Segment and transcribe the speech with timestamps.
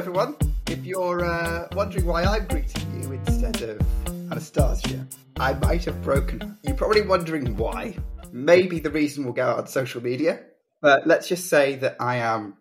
[0.00, 0.34] everyone.
[0.66, 5.06] If you're uh, wondering why I'm greeting you instead of Anastasia,
[5.38, 6.56] I might have broken her.
[6.62, 7.98] You're probably wondering why.
[8.32, 10.40] Maybe the reason will go out on social media.
[10.80, 12.54] But let's just say that I am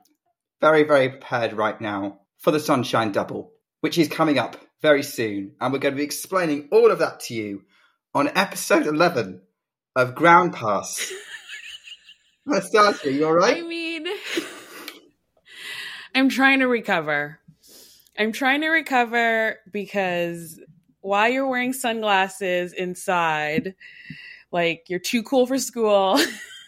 [0.60, 5.54] very, very prepared right now for the Sunshine Double, which is coming up very soon.
[5.62, 7.62] And we're going to be explaining all of that to you
[8.14, 9.42] on episode 11
[9.96, 11.10] of Ground Pass.
[12.46, 13.60] Anastasia, you all right?
[13.60, 13.89] I mean,
[16.20, 17.40] I'm trying to recover.
[18.18, 20.60] I'm trying to recover because
[21.00, 23.74] while you're wearing sunglasses inside,
[24.52, 26.20] like you're too cool for school,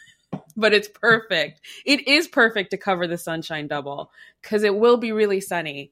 [0.55, 1.59] but it's perfect.
[1.85, 5.91] It is perfect to cover the sunshine double because it will be really sunny.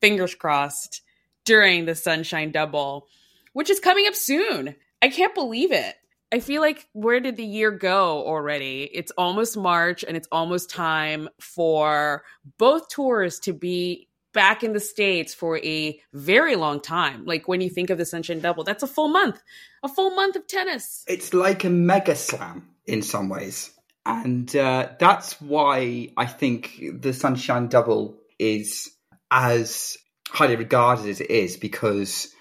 [0.00, 1.02] Fingers crossed
[1.44, 3.08] during the sunshine double,
[3.52, 4.76] which is coming up soon.
[5.02, 5.96] I can't believe it.
[6.32, 8.88] I feel like where did the year go already?
[8.92, 12.24] It's almost March and it's almost time for
[12.56, 17.26] both tours to be back in the States for a very long time.
[17.26, 19.42] Like when you think of the Sunshine Double, that's a full month,
[19.82, 21.04] a full month of tennis.
[21.06, 23.70] It's like a mega slam in some ways.
[24.06, 28.90] And uh, that's why I think the Sunshine Double is
[29.30, 32.34] as highly regarded as it is because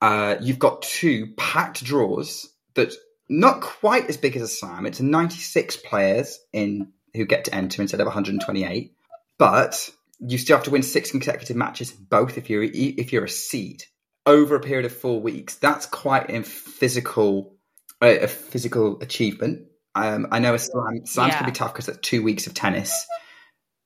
[0.00, 2.92] uh, you've got two packed draws that
[3.30, 4.86] not quite as big as a slam.
[4.86, 8.92] It's 96 players in who get to enter instead of 128,
[9.38, 13.28] but you still have to win six consecutive matches both if you're if you're a
[13.28, 13.84] seed
[14.26, 15.54] over a period of four weeks.
[15.54, 17.56] That's quite a physical
[18.02, 19.66] a physical achievement.
[19.94, 21.38] Um, I know a slam slams yeah.
[21.38, 23.06] can be tough because it's two weeks of tennis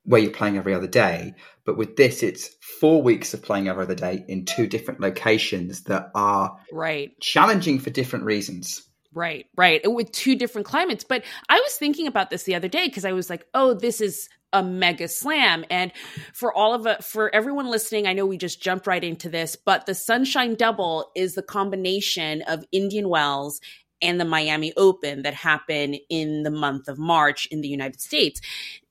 [0.05, 3.84] where you're playing every other day, but with this, it's four weeks of playing every
[3.84, 8.86] other day in two different locations that are right challenging for different reasons.
[9.15, 9.81] Right, right.
[9.84, 11.05] With two different climates.
[11.05, 14.01] But I was thinking about this the other day because I was like, oh, this
[14.01, 15.65] is a mega slam.
[15.70, 15.93] And
[16.33, 19.57] for all of it, for everyone listening, I know we just jumped right into this,
[19.57, 23.61] but the Sunshine Double is the combination of Indian Wells
[24.02, 28.41] and the Miami Open that happen in the month of March in the United States.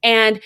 [0.02, 0.42] And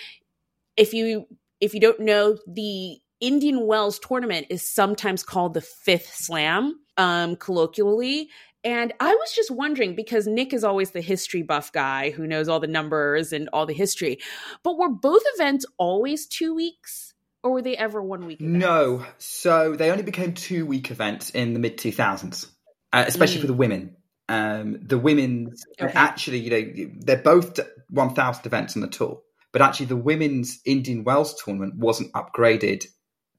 [0.76, 1.26] if you
[1.60, 7.36] if you don't know, the Indian Wells tournament is sometimes called the fifth slam, um,
[7.36, 8.30] colloquially.
[8.68, 12.50] And I was just wondering because Nick is always the history buff guy who knows
[12.50, 14.20] all the numbers and all the history.
[14.62, 17.14] But were both events always two weeks?
[17.44, 18.42] Or were they ever one week?
[18.42, 18.60] Events?
[18.60, 19.06] No.
[19.20, 22.46] So they only became two week events in the mid 2000s,
[22.92, 23.42] uh, especially mm.
[23.42, 23.96] for the women.
[24.28, 25.94] Um, the women's okay.
[25.96, 27.58] actually, you know, they're both
[27.92, 29.22] 1,000 events on the tour,
[29.54, 32.84] but actually the women's Indian Wells tournament wasn't upgraded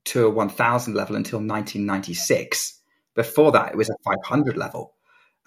[0.05, 2.81] to a 1,000 level until 1996.
[3.13, 4.95] Before that, it was a 500 level.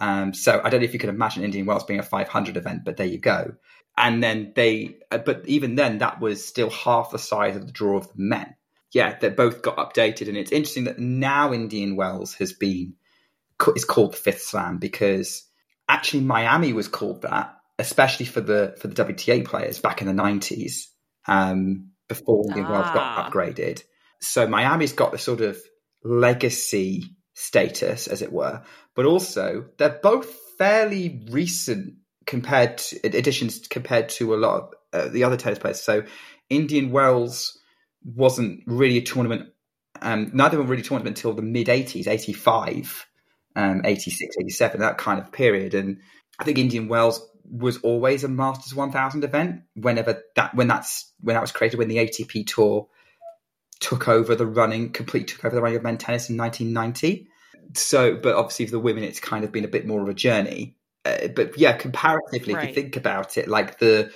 [0.02, 2.84] Um, so I don't know if you could imagine Indian Wells being a 500 event,
[2.84, 3.54] but there you go.
[3.96, 7.72] And then they, uh, but even then, that was still half the size of the
[7.72, 8.56] draw of the men.
[8.90, 12.94] Yeah, they both got updated, and it's interesting that now Indian Wells has been
[13.76, 15.44] is called the Fifth Slam because
[15.88, 20.20] actually Miami was called that, especially for the for the WTA players back in the
[20.20, 20.88] 90s,
[21.28, 22.72] um, before Indian ah.
[22.72, 23.30] Wells got ah.
[23.30, 23.84] upgraded.
[24.20, 25.58] So Miami's got the sort of
[26.02, 27.04] legacy
[27.34, 28.62] status, as it were,
[28.94, 30.26] but also they're both
[30.58, 31.94] fairly recent
[32.26, 35.80] compared to additions compared to a lot of uh, the other tennis players.
[35.80, 36.04] So
[36.50, 37.58] Indian Wells
[38.04, 39.48] wasn't really a tournament.
[40.00, 43.06] Um, neither them really tournament until the mid 80s, 85,
[43.56, 45.74] um, 86, 87, that kind of period.
[45.74, 45.98] And
[46.38, 51.34] I think Indian Wells was always a Masters 1000 event whenever that when that's when
[51.34, 52.88] that was created when the ATP tour
[53.80, 57.28] took over the running, complete took over the running of men's tennis in 1990.
[57.74, 60.14] So, but obviously for the women, it's kind of been a bit more of a
[60.14, 60.76] journey.
[61.04, 62.64] Uh, but yeah, comparatively, right.
[62.64, 64.12] if you think about it, like the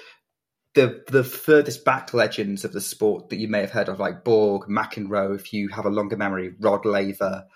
[0.74, 4.22] the the furthest back legends of the sport that you may have heard of, like
[4.22, 7.46] Borg, McEnroe, if you have a longer memory, Rod Laver,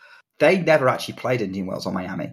[0.40, 2.32] they never actually played Indian Wells or Miami.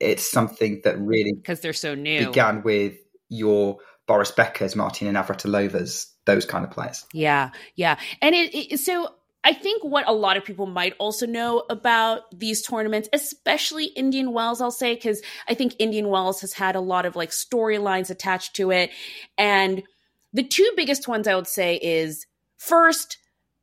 [0.00, 2.96] It's something that really because they're so new began with
[3.28, 7.06] your Boris Beckers, Martina Navratilovas, those kind of players.
[7.12, 9.14] Yeah, yeah, and it, it, so
[9.48, 14.34] I think what a lot of people might also know about these tournaments, especially Indian
[14.34, 18.10] Wells, I'll say, because I think Indian Wells has had a lot of like storylines
[18.10, 18.90] attached to it.
[19.38, 19.84] And
[20.34, 22.26] the two biggest ones I would say is
[22.58, 23.16] first,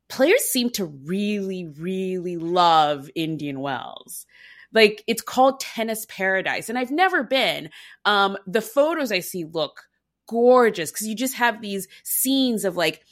[0.08, 4.26] players seem to really, really love Indian Wells.
[4.72, 7.70] Like it's called Tennis Paradise, and I've never been.
[8.04, 9.82] Um, the photos I see look
[10.28, 13.04] gorgeous because you just have these scenes of like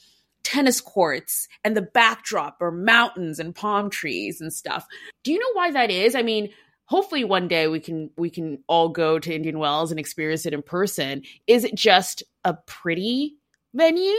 [0.45, 4.87] tennis courts and the backdrop are mountains and palm trees and stuff.
[5.25, 6.15] Do you know why that is?
[6.15, 6.51] I mean,
[6.85, 10.55] hopefully one day we can we can all go to Indian Wells and experience it
[10.55, 11.23] in person.
[11.47, 13.37] Is it just a pretty
[13.75, 14.15] venue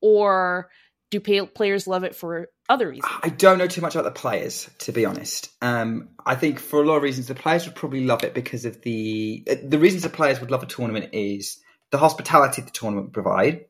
[0.00, 0.68] or
[1.10, 3.12] do pay- players love it for other reasons?
[3.22, 5.50] I don't know too much about the players, to be honest.
[5.60, 8.64] Um, I think for a lot of reasons, the players would probably love it because
[8.64, 11.58] of the the reasons the players would love a tournament is
[11.90, 13.66] the hospitality the tournament provide.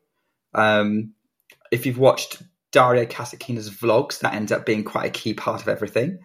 [0.55, 1.15] Um,
[1.73, 2.41] if you've watched
[2.71, 6.21] Daria Kasatkina's vlogs, that ends up being quite a key part of everything.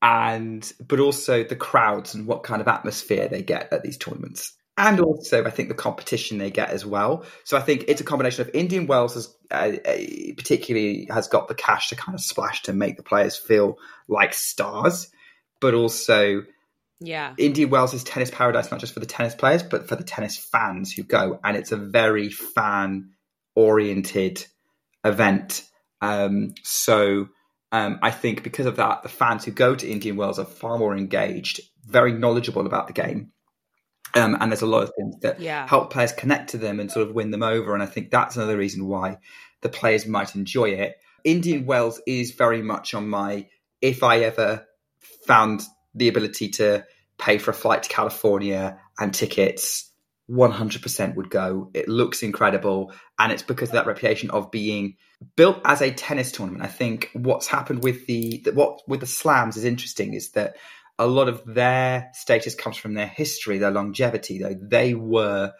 [0.00, 4.54] And but also the crowds and what kind of atmosphere they get at these tournaments
[4.80, 7.24] and also I think the competition they get as well.
[7.44, 9.96] So I think it's a combination of Indian Wells has uh, uh,
[10.36, 13.76] particularly has got the cash to kind of splash to make the players feel
[14.08, 15.10] like stars,
[15.60, 16.44] but also
[16.98, 20.04] yeah, Indian Wells is tennis paradise not just for the tennis players but for the
[20.04, 23.10] tennis fans who go, and it's a very fan
[23.54, 24.46] oriented
[25.04, 25.64] event.
[26.00, 27.28] Um, so.
[27.72, 30.76] Um, I think because of that, the fans who go to Indian Wells are far
[30.76, 33.30] more engaged, very knowledgeable about the game,
[34.14, 35.66] um, and there's a lot of things that yeah.
[35.66, 37.74] help players connect to them and sort of win them over.
[37.74, 39.18] And I think that's another reason why
[39.60, 40.96] the players might enjoy it.
[41.22, 43.46] Indian Wells is very much on my,
[43.80, 44.66] if I ever
[45.26, 45.62] found
[45.94, 46.84] the ability to
[47.18, 49.89] pay for a flight to California and tickets,
[50.30, 51.70] 100% would go.
[51.74, 52.92] It looks incredible.
[53.18, 54.96] And it's because of that reputation of being
[55.36, 56.62] built as a tennis tournament.
[56.62, 60.56] I think what's happened with the, what with the slams is interesting is that
[60.98, 65.52] a lot of their status comes from their history, their longevity, though they were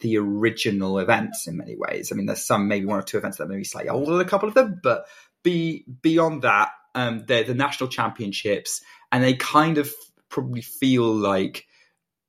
[0.00, 2.10] the original events in many ways.
[2.10, 4.20] I mean, there's some maybe one or two events that may be slightly older than
[4.20, 5.06] a couple of them, but
[5.42, 9.92] be beyond that, um, they're the national championships, and they kind of
[10.28, 11.66] probably feel like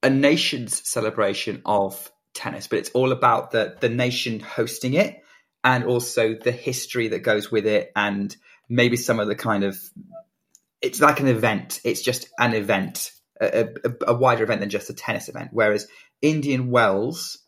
[0.05, 5.17] a nation's celebration of tennis, but it's all about the the nation hosting it
[5.63, 8.35] and also the history that goes with it and
[8.69, 9.77] maybe some of the kind of
[10.79, 11.81] it's like an event.
[11.83, 13.11] It's just an event,
[13.41, 15.49] a, a, a, wider event than just a tennis event.
[15.51, 15.87] Whereas
[16.21, 17.39] Indian Wells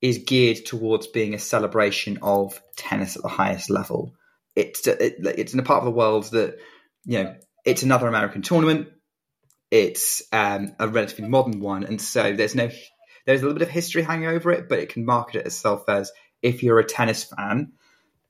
[0.00, 4.14] is geared towards being a celebration of tennis at the highest level.
[4.56, 6.56] It's it, it's in a part of the world that
[7.04, 8.88] you know it's another American tournament.
[9.70, 12.70] It's um, a relatively modern one, and so there's no
[13.26, 15.88] there's a little bit of history hanging over it, but it can market it itself
[15.88, 16.10] as
[16.42, 17.72] if you're a tennis fan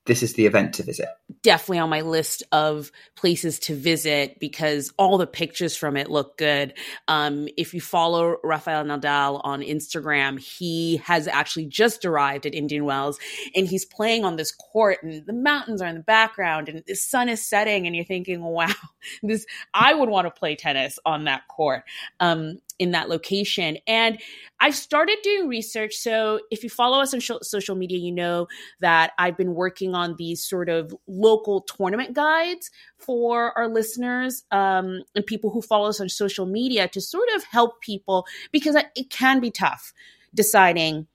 [0.05, 1.07] this is the event to visit.
[1.43, 6.37] Definitely on my list of places to visit because all the pictures from it look
[6.37, 6.73] good.
[7.07, 12.85] Um, if you follow Rafael Nadal on Instagram, he has actually just arrived at Indian
[12.85, 13.19] Wells
[13.55, 16.95] and he's playing on this court and the mountains are in the background and the
[16.95, 18.67] sun is setting and you're thinking, wow,
[19.23, 21.83] this, I would want to play tennis on that court.
[22.19, 23.77] Um, in that location.
[23.85, 24.19] And
[24.59, 25.95] I started doing research.
[25.95, 28.47] So if you follow us on sh- social media, you know
[28.79, 35.01] that I've been working on these sort of local tournament guides for our listeners um,
[35.13, 39.09] and people who follow us on social media to sort of help people because it
[39.09, 39.93] can be tough
[40.33, 41.07] deciding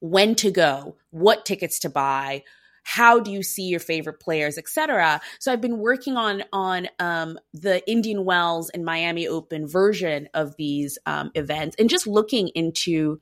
[0.00, 2.42] when to go, what tickets to buy,
[2.88, 5.20] how do you see your favorite players, etc.
[5.40, 10.54] So I've been working on on um, the Indian Wells and Miami Open version of
[10.56, 13.20] these um, events, and just looking into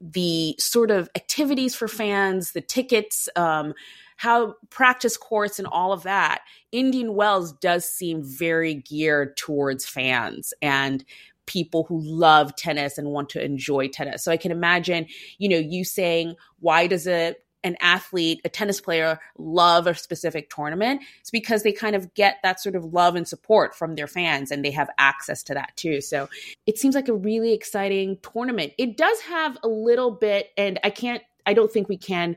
[0.00, 3.74] the sort of activities for fans, the tickets, um,
[4.16, 6.42] how practice courts, and all of that.
[6.70, 11.04] Indian Wells does seem very geared towards fans and
[11.46, 14.22] people who love tennis and want to enjoy tennis.
[14.22, 15.08] So I can imagine,
[15.38, 20.50] you know, you saying, why does it an athlete, a tennis player, love a specific
[20.50, 24.06] tournament, it's because they kind of get that sort of love and support from their
[24.06, 26.00] fans and they have access to that too.
[26.00, 26.28] So
[26.66, 28.72] it seems like a really exciting tournament.
[28.78, 32.36] It does have a little bit, and I can't, I don't think we can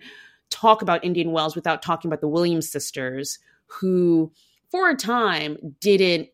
[0.49, 4.31] talk about Indian Wells without talking about the Williams sisters, who
[4.69, 6.29] for a time didn't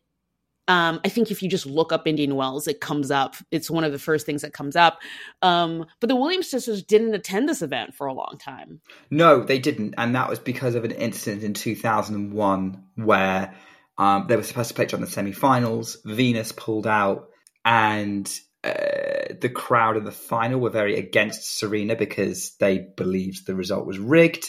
[0.70, 3.34] um, I think if you just look up Indian Wells, it comes up.
[3.50, 5.00] It's one of the first things that comes up.
[5.42, 8.80] Um, but the Williams sisters didn't attend this event for a long time.
[9.10, 13.52] No, they didn't, and that was because of an incident in 2001 where
[13.98, 15.96] um, they were supposed to play each other in the semi-finals.
[16.04, 17.30] Venus pulled out,
[17.64, 23.56] and uh, the crowd in the final were very against Serena because they believed the
[23.56, 24.48] result was rigged,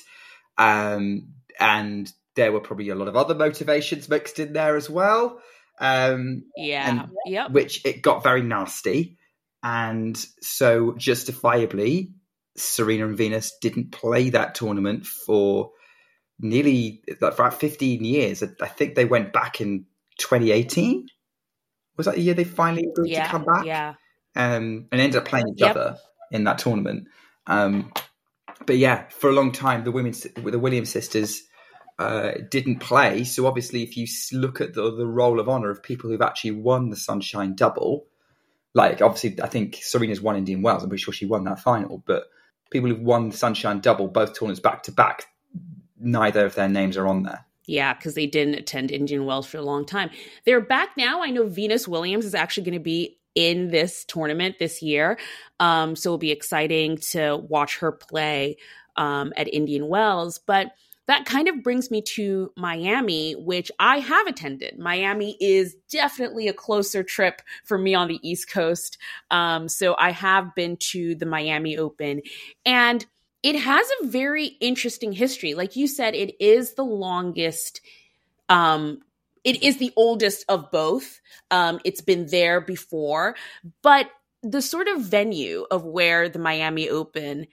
[0.59, 5.41] um, and there were probably a lot of other motivations mixed in there as well.
[5.81, 7.07] Um, yeah.
[7.25, 7.51] Yep.
[7.51, 9.17] Which it got very nasty.
[9.63, 12.13] And so, justifiably,
[12.55, 15.71] Serena and Venus didn't play that tournament for
[16.39, 18.43] nearly like, for about 15 years.
[18.43, 19.85] I think they went back in
[20.17, 21.07] 2018.
[21.97, 23.65] Was that the year they finally agreed yeah, to come back?
[23.65, 23.95] Yeah.
[24.35, 25.75] Um, and ended up playing each yep.
[25.75, 25.97] other
[26.31, 27.07] in that tournament.
[27.47, 27.91] Um,
[28.65, 31.43] but yeah, for a long time, the women, the Williams sisters
[32.01, 33.23] uh, didn't play.
[33.23, 36.51] So obviously, if you look at the, the role of honor of people who've actually
[36.51, 38.07] won the Sunshine Double,
[38.73, 40.83] like obviously, I think Serena's won Indian Wells.
[40.83, 42.03] I'm pretty sure she won that final.
[42.05, 42.23] But
[42.71, 45.27] people who've won the Sunshine Double, both tournaments back to back,
[45.99, 47.45] neither of their names are on there.
[47.67, 50.09] Yeah, because they didn't attend Indian Wells for a long time.
[50.45, 51.21] They're back now.
[51.21, 55.17] I know Venus Williams is actually going to be in this tournament this year.
[55.59, 58.57] Um, so it'll be exciting to watch her play
[58.95, 60.39] um, at Indian Wells.
[60.39, 60.71] But
[61.11, 64.79] that kind of brings me to Miami, which I have attended.
[64.79, 68.97] Miami is definitely a closer trip for me on the East Coast.
[69.29, 72.21] Um, so I have been to the Miami Open.
[72.65, 73.05] And
[73.43, 75.53] it has a very interesting history.
[75.53, 77.81] Like you said, it is the longest
[78.47, 79.01] um,
[79.43, 81.19] it is the oldest of both.
[81.49, 83.35] Um, it's been there before,
[83.81, 84.09] but
[84.43, 87.47] the sort of venue of where the Miami Open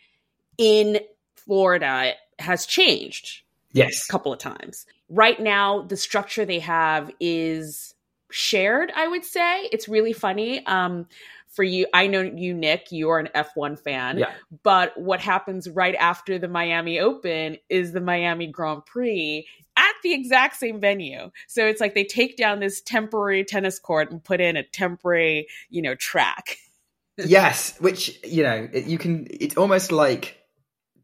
[0.59, 1.01] in
[1.35, 3.43] Florida has changed.
[3.73, 4.07] Yes.
[4.09, 4.87] A couple of times.
[5.09, 7.95] Right now, the structure they have is
[8.31, 9.69] shared, I would say.
[9.73, 10.65] It's really funny.
[10.67, 11.07] Um,
[11.49, 14.19] for you, I know you, Nick, you're an F1 fan.
[14.19, 14.33] Yeah.
[14.63, 19.47] But what happens right after the Miami Open is the Miami Grand Prix
[19.77, 21.31] at the exact same venue.
[21.47, 25.49] So it's like they take down this temporary tennis court and put in a temporary,
[25.71, 26.59] you know, track.
[27.17, 30.37] yes, which, you know, you can, it's almost like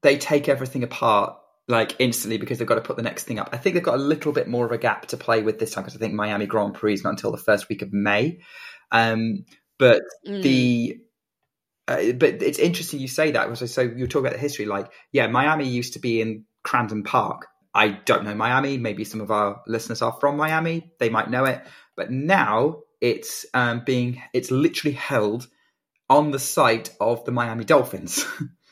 [0.02, 3.50] they take everything apart like instantly because they've got to put the next thing up.
[3.52, 5.72] I think they've got a little bit more of a gap to play with this
[5.72, 8.40] time because I think Miami Grand Prix is not until the first week of May.
[8.92, 9.44] Um,
[9.78, 10.42] but mm.
[10.42, 10.98] the
[11.86, 13.48] uh, but it's interesting you say that.
[13.48, 14.66] because so you're talking about the history.
[14.66, 17.46] Like, yeah, Miami used to be in Crandon Park.
[17.74, 18.78] I don't know Miami.
[18.78, 20.92] Maybe some of our listeners are from Miami.
[20.98, 21.62] They might know it.
[21.96, 25.46] But now it's um, being it's literally held
[26.08, 28.24] on the site of the Miami Dolphins.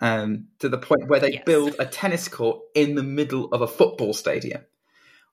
[0.00, 1.42] um, to the point where they yes.
[1.44, 4.62] build a tennis court in the middle of a football stadium,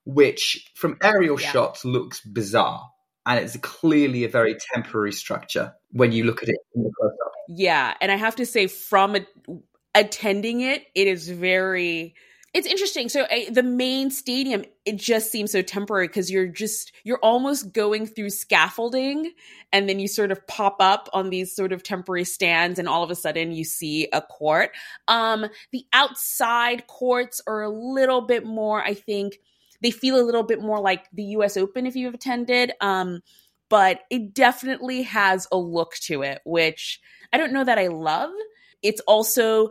[0.06, 1.52] which from aerial yeah.
[1.52, 2.90] shots looks bizarre.
[3.26, 7.12] And it's clearly a very temporary structure when you look at it in the close
[7.24, 7.32] up.
[7.50, 7.94] Yeah.
[8.02, 9.26] And I have to say, from a,
[9.94, 12.16] attending it, it is very
[12.54, 13.08] it's interesting.
[13.08, 17.72] So uh, the main stadium, it just seems so temporary because you're just you're almost
[17.72, 19.32] going through scaffolding,
[19.72, 23.04] and then you sort of pop up on these sort of temporary stands, and all
[23.04, 24.72] of a sudden you see a court.
[25.08, 29.40] Um, the outside courts are a little bit more, I think,
[29.82, 31.56] they feel a little bit more like the U.S.
[31.56, 32.74] Open if you've attended.
[32.82, 33.22] Um,
[33.70, 37.00] but it definitely has a look to it, which
[37.32, 38.32] I don't know that I love.
[38.84, 39.70] It's also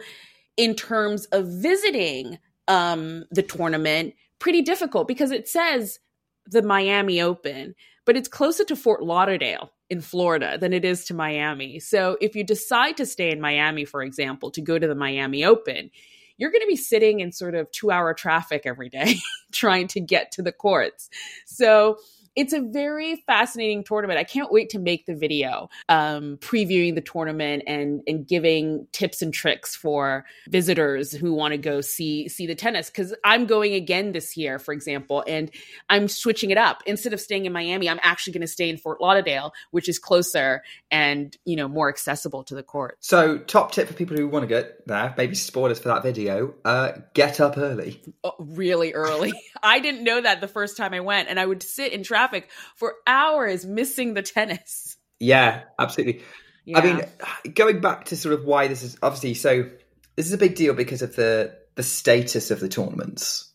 [0.57, 2.39] in terms of visiting
[2.71, 5.99] um, the tournament pretty difficult because it says
[6.47, 7.75] the Miami Open,
[8.07, 11.81] but it's closer to Fort Lauderdale in Florida than it is to Miami.
[11.81, 15.45] So if you decide to stay in Miami, for example, to go to the Miami
[15.45, 15.91] Open,
[16.39, 19.17] you're going to be sitting in sort of two hour traffic every day
[19.53, 21.11] trying to get to the courts.
[21.47, 21.99] So
[22.37, 24.19] it's a very fascinating tournament.
[24.19, 29.21] I can't wait to make the video um, previewing the tournament and and giving tips
[29.21, 32.89] and tricks for visitors who want to go see see the tennis.
[32.89, 35.51] Because I'm going again this year, for example, and
[35.89, 36.83] I'm switching it up.
[36.87, 39.99] Instead of staying in Miami, I'm actually going to stay in Fort Lauderdale, which is
[39.99, 42.97] closer and you know more accessible to the court.
[43.01, 46.55] So, top tip for people who want to get there, maybe spoilers for that video:
[46.65, 48.01] uh, get up early.
[48.23, 49.33] Oh, really early.
[49.63, 52.20] I didn't know that the first time I went, and I would sit in traffic
[52.21, 54.97] traffic for hours missing the tennis.
[55.19, 56.23] Yeah, absolutely.
[56.65, 56.79] Yeah.
[56.79, 59.69] I mean, going back to sort of why this is obviously so
[60.17, 63.51] this is a big deal because of the the status of the tournaments,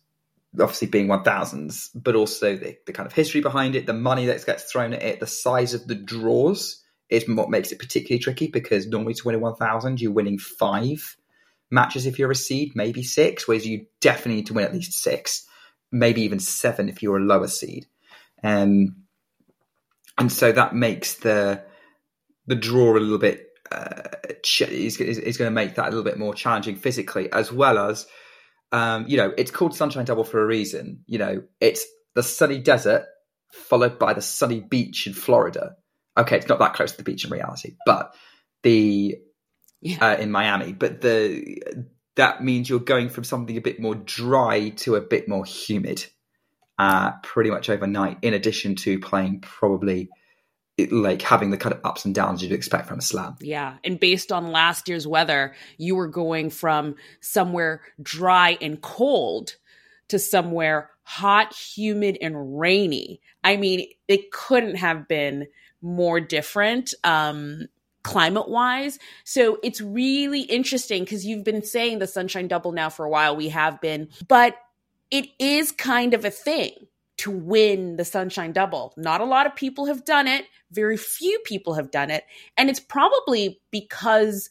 [0.59, 4.25] obviously being one thousands, but also the, the kind of history behind it, the money
[4.25, 8.19] that gets thrown at it, the size of the draws is what makes it particularly
[8.19, 11.15] tricky because normally to win a one thousand, you're winning five
[11.69, 14.93] matches if you're a seed, maybe six, whereas you definitely need to win at least
[14.93, 15.45] six,
[15.91, 17.85] maybe even seven if you're a lower seed.
[18.45, 19.05] Um,
[20.17, 21.63] and so that makes the
[22.47, 24.03] the draw a little bit uh,
[24.43, 27.51] ch- is, is, is going to make that a little bit more challenging physically, as
[27.51, 28.05] well as
[28.71, 31.03] um, you know it's called Sunshine Double for a reason.
[31.07, 33.05] You know, it's the sunny desert
[33.51, 35.75] followed by the sunny beach in Florida.
[36.15, 38.13] Okay, it's not that close to the beach in reality, but
[38.61, 39.17] the
[39.81, 39.97] yeah.
[40.01, 41.61] uh, in Miami, but the
[42.15, 46.05] that means you're going from something a bit more dry to a bit more humid
[46.77, 50.09] uh, pretty much overnight, in addition to playing probably
[50.91, 53.35] like having the kind of ups and downs you'd expect from a slam.
[53.39, 53.77] Yeah.
[53.83, 59.55] And based on last year's weather, you were going from somewhere dry and cold
[60.09, 63.21] to somewhere hot, humid, and rainy.
[63.43, 65.47] I mean, it couldn't have been
[65.81, 66.93] more different.
[67.03, 67.67] Um,
[68.03, 68.99] climate wise.
[69.23, 73.35] So it's really interesting because you've been saying the sunshine double now for a while.
[73.35, 74.55] We have been, but
[75.11, 76.71] it is kind of a thing
[77.17, 78.93] to win the sunshine double.
[78.97, 80.45] Not a lot of people have done it.
[80.71, 82.23] Very few people have done it.
[82.57, 84.49] And it's probably because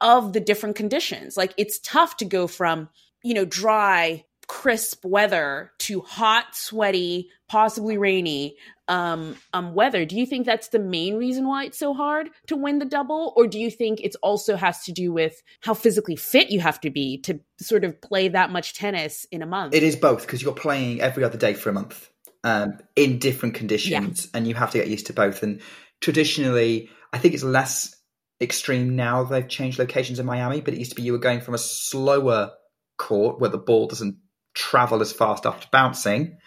[0.00, 1.36] of the different conditions.
[1.36, 2.88] Like it's tough to go from,
[3.22, 8.56] you know, dry, crisp weather to hot, sweaty, possibly rainy
[8.88, 10.04] um, um, weather.
[10.04, 13.32] Do you think that's the main reason why it's so hard to win the double,
[13.36, 16.80] or do you think it also has to do with how physically fit you have
[16.82, 19.74] to be to sort of play that much tennis in a month?
[19.74, 22.08] It is both because you're playing every other day for a month
[22.44, 24.38] um, in different conditions, yeah.
[24.38, 25.42] and you have to get used to both.
[25.42, 25.60] And
[26.00, 27.94] traditionally, I think it's less
[28.40, 29.24] extreme now.
[29.24, 31.58] They've changed locations in Miami, but it used to be you were going from a
[31.58, 32.52] slower
[32.98, 34.16] court where the ball doesn't
[34.54, 36.38] travel as fast after bouncing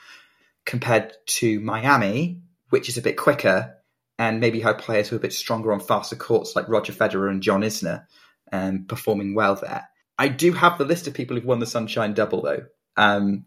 [0.69, 3.75] compared to Miami, which is a bit quicker
[4.19, 7.27] and maybe had players who are a bit stronger on faster courts like Roger Federer
[7.27, 8.05] and John Isner
[8.51, 9.89] um, performing well there.
[10.19, 12.65] I do have the list of people who've won the Sunshine Double though.
[12.95, 13.45] Um,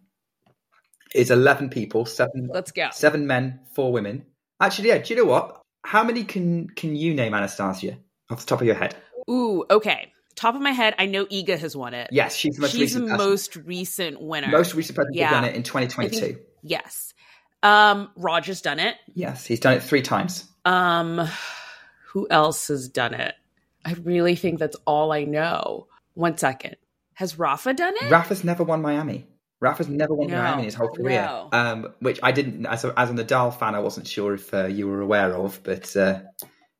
[1.14, 2.88] it's 11 people, seven, Let's go.
[2.90, 4.26] seven men, four women.
[4.58, 5.62] Actually, yeah, do you know what?
[5.84, 7.98] How many can, can you name, Anastasia,
[8.30, 8.96] off the top of your head?
[9.30, 12.08] Ooh, okay top of my head, I know Iga has won it.
[12.10, 13.08] Yes, she's the most she's recent.
[13.08, 14.48] the most recent winner.
[14.48, 15.30] Most recent person yeah.
[15.30, 16.38] done it in 2022.
[16.62, 17.14] Yes.
[17.62, 18.96] Um, Roger's done it.
[19.14, 20.48] Yes, he's done it three times.
[20.64, 21.28] Um,
[22.08, 23.34] who else has done it?
[23.84, 25.86] I really think that's all I know.
[26.14, 26.76] One second.
[27.14, 28.10] Has Rafa done it?
[28.10, 29.26] Rafa's never won Miami.
[29.60, 31.22] Rafa's never won no, Miami in his whole career.
[31.22, 31.48] No.
[31.52, 34.66] Um, which I didn't, as a, as a Nadal fan, I wasn't sure if uh,
[34.66, 36.20] you were aware of, but uh,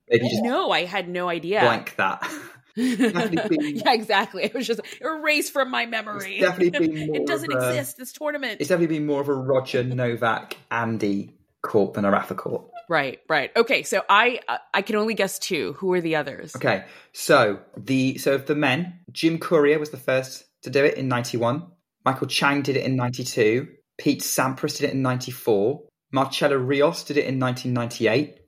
[0.09, 1.61] maybe just no, I had no idea.
[1.61, 2.29] Blank that.
[3.49, 4.43] been, yeah, exactly.
[4.43, 6.39] It was just erased from my memory.
[6.39, 7.97] definitely been it doesn't a, exist.
[7.97, 8.61] This tournament.
[8.61, 12.69] It's definitely been more of a Roger Novak Andy court than a Rafa court.
[12.89, 13.51] Right, right.
[13.55, 15.73] Okay, so I uh, I can only guess two.
[15.73, 16.55] Who are the others?
[16.55, 21.07] Okay, so the so the men, Jim Courier was the first to do it in
[21.07, 21.67] '91.
[22.05, 23.67] Michael Chang did it in '92.
[23.97, 25.83] Pete Sampras did it in '94.
[26.13, 28.39] Marcelo Rios did it in 1998.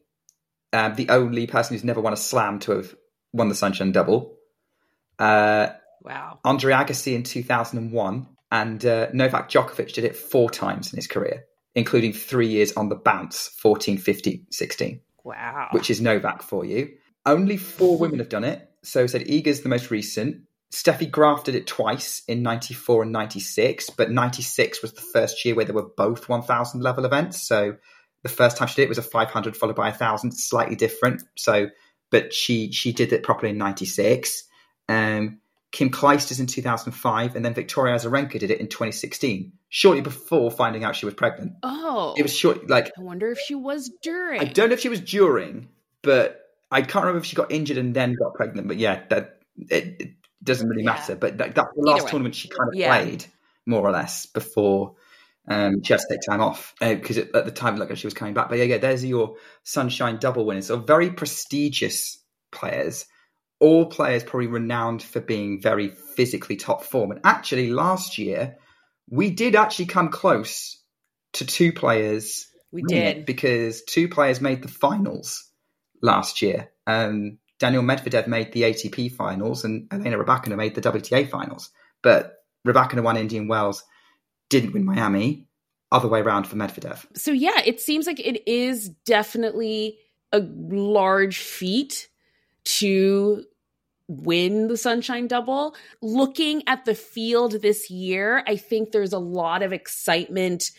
[0.72, 2.96] Um, the only person who's never won a slam to have
[3.36, 4.38] won the Sunshine Double.
[5.20, 5.68] Uh,
[6.02, 6.40] wow.
[6.44, 11.46] Andre Agassi in 2001, and uh, Novak Djokovic did it four times in his career,
[11.74, 15.02] including three years on the bounce 14, 15, 16.
[15.24, 15.70] Wow.
[15.72, 16.94] Which is Novak for you.
[17.26, 18.70] Only four women have done it.
[18.84, 20.44] So said Iga's the most recent.
[20.72, 25.56] Steffi Graf did it twice in 94 and 96, but 96 was the first year
[25.56, 27.42] where there were both 1,000 level events.
[27.42, 27.78] So
[28.24, 31.24] the first time she did it was a 500 followed by a 1,000, slightly different.
[31.36, 31.70] So
[32.10, 34.44] but she she did it properly in '96.
[34.88, 35.40] Um,
[35.72, 40.86] Kim Clijsters in 2005, and then Victoria Azarenka did it in 2016, shortly before finding
[40.86, 41.52] out she was pregnant.
[41.64, 42.70] Oh, it was short.
[42.70, 44.40] Like I wonder if she was during.
[44.40, 45.68] I don't know if she was during,
[46.02, 46.42] but
[46.72, 48.70] I can't remember if she got injured and then got pregnant.
[48.70, 51.16] But yeah, that it, it doesn't really matter.
[51.16, 52.98] But that, that's the last tournament she kind of yeah.
[52.98, 53.26] played,
[53.66, 54.96] more or less, before
[55.48, 58.14] um, she had to take time off because uh, at the time, like she was
[58.14, 58.50] coming back.
[58.50, 60.68] But yeah, yeah, there's your Sunshine Double winners.
[60.68, 62.18] So very prestigious
[62.52, 63.06] players.
[63.60, 67.12] All players probably renowned for being very physically top form.
[67.12, 68.58] And actually, last year
[69.10, 70.82] we did actually come close
[71.34, 72.48] to two players.
[72.72, 75.50] We did because two players made the finals
[76.02, 76.72] last year.
[76.88, 81.70] Um, Daniil Medvedev made the ATP finals, and Elena Rybakina made the WTA finals.
[82.04, 82.34] But
[82.68, 83.84] Rybakina won Indian Wells
[84.50, 85.48] didn't win Miami.
[85.92, 87.06] Other way around for Medvedev.
[87.16, 89.98] So yeah, it seems like it is definitely
[90.32, 92.10] a large feat
[92.66, 93.44] to
[94.08, 95.76] win the Sunshine Double.
[96.02, 100.72] Looking at the field this year, I think there's a lot of excitement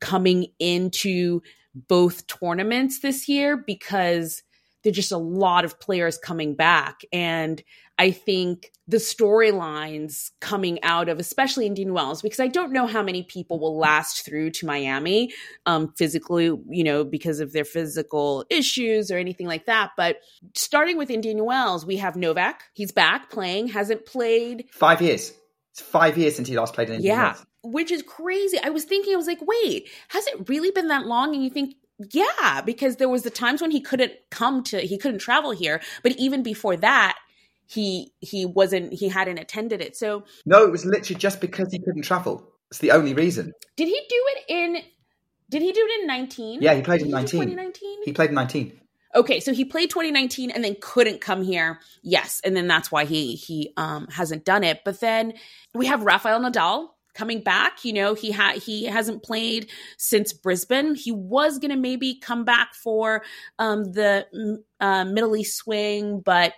[0.00, 1.42] coming into
[1.74, 4.42] both tournaments this year because
[4.82, 7.00] there's just a lot of players coming back.
[7.12, 7.62] And
[8.02, 13.00] I think the storylines coming out of, especially Indian Wells, because I don't know how
[13.00, 15.32] many people will last through to Miami
[15.66, 19.92] um, physically, you know, because of their physical issues or anything like that.
[19.96, 20.16] But
[20.56, 22.64] starting with Indian Wells, we have Novak.
[22.74, 24.64] He's back playing, hasn't played.
[24.72, 25.32] Five years.
[25.70, 27.24] It's five years since he last played in Indian yeah.
[27.34, 27.46] Wells.
[27.62, 28.58] Which is crazy.
[28.60, 31.36] I was thinking, I was like, wait, has it really been that long?
[31.36, 31.76] And you think,
[32.10, 35.80] yeah, because there was the times when he couldn't come to he couldn't travel here,
[36.02, 37.16] but even before that,
[37.72, 39.96] he he wasn't he hadn't attended it.
[39.96, 42.48] So No, it was literally just because he couldn't travel.
[42.70, 43.52] It's the only reason.
[43.76, 44.82] Did he do it in
[45.50, 46.62] did he do it in 19?
[46.62, 47.40] Yeah, he played in 19.
[47.40, 48.04] 2019?
[48.04, 48.80] He played in 19.
[49.14, 51.80] Okay, so he played 2019 and then couldn't come here.
[52.02, 54.80] Yes, and then that's why he he um hasn't done it.
[54.84, 55.34] But then
[55.74, 57.84] we have Rafael Nadal coming back.
[57.84, 60.94] You know, he had he hasn't played since Brisbane.
[60.94, 63.22] He was going to maybe come back for
[63.58, 66.54] um, the uh, Middle East swing, but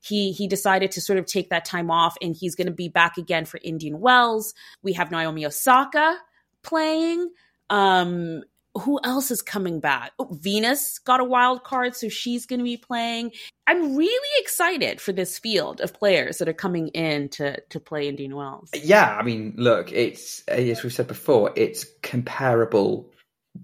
[0.00, 2.88] he he decided to sort of take that time off, and he's going to be
[2.88, 4.54] back again for Indian Wells.
[4.82, 6.18] We have Naomi Osaka
[6.62, 7.30] playing.
[7.70, 8.42] Um,
[8.78, 10.12] who else is coming back?
[10.18, 13.32] Oh, Venus got a wild card, so she's going to be playing.
[13.66, 18.08] I'm really excited for this field of players that are coming in to to play
[18.08, 18.70] Indian Wells.
[18.74, 23.10] Yeah, I mean, look, it's as we've said before, it's comparable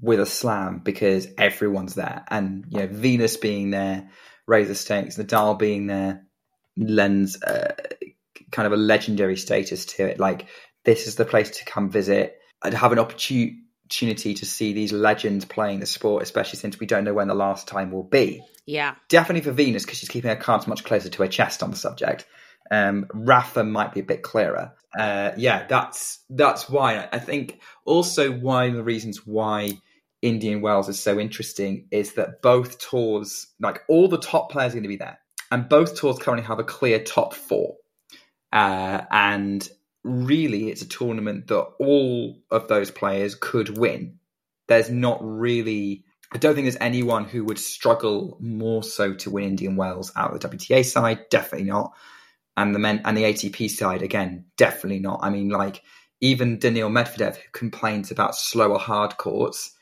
[0.00, 4.10] with a slam because everyone's there, and you know, Venus being there,
[4.46, 6.23] Razor Stakes, Nadal being there,
[6.76, 7.74] lends uh,
[8.50, 10.20] kind of a legendary status to it.
[10.20, 10.46] Like
[10.84, 15.44] this is the place to come visit and have an opportunity to see these legends
[15.44, 18.42] playing the sport, especially since we don't know when the last time will be.
[18.66, 18.94] Yeah.
[19.08, 21.76] Definitely for Venus, because she's keeping her cards much closer to her chest on the
[21.76, 22.26] subject.
[22.70, 24.72] Um, Rafa might be a bit clearer.
[24.98, 29.72] Uh, yeah, that's that's why I think also one of the reasons why
[30.22, 34.76] Indian Wells is so interesting is that both tours, like all the top players, are
[34.76, 35.18] going to be there,
[35.54, 37.76] and both tours currently have a clear top four.
[38.52, 39.68] Uh, and
[40.02, 44.18] really it's a tournament that all of those players could win.
[44.66, 49.44] There's not really, I don't think there's anyone who would struggle more so to win
[49.44, 51.28] Indian Wells out of the WTA side.
[51.30, 51.92] Definitely not.
[52.56, 55.20] And the men and the ATP side, again, definitely not.
[55.22, 55.84] I mean, like
[56.20, 59.72] even Daniil Medvedev, who complains about slower hard courts,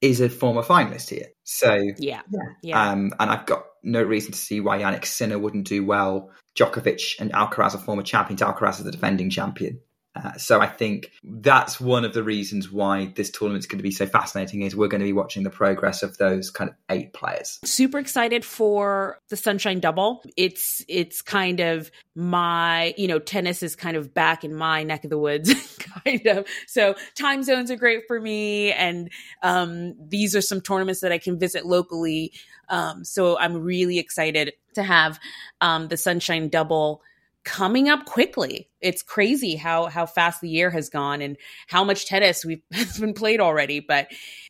[0.00, 1.30] is a former finalist here.
[1.42, 2.22] So yeah,
[2.62, 2.90] yeah.
[2.90, 6.30] Um, and I've got no reason to see why Jannik Sinner wouldn't do well.
[6.56, 8.42] Djokovic and Alcaraz are former champions.
[8.42, 9.80] Alcaraz is the defending champion.
[10.16, 13.82] Uh, so I think that's one of the reasons why this tournament is going to
[13.82, 16.76] be so fascinating is we're going to be watching the progress of those kind of
[16.88, 17.58] eight players.
[17.64, 20.22] Super excited for the Sunshine Double.
[20.36, 25.04] It's it's kind of my, you know, tennis is kind of back in my neck
[25.04, 25.52] of the woods
[26.04, 26.46] kind of.
[26.66, 29.10] So time zones are great for me and
[29.42, 32.32] um, these are some tournaments that I can visit locally.
[32.68, 35.18] Um, so I'm really excited to have
[35.60, 37.02] um, the Sunshine Double
[37.44, 38.68] coming up quickly.
[38.80, 41.36] It's crazy how how fast the year has gone and
[41.68, 43.80] how much tennis we've has been played already.
[43.80, 44.08] But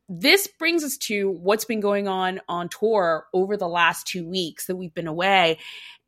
[0.08, 4.66] this brings us to what's been going on on tour over the last two weeks
[4.66, 5.58] that we've been away.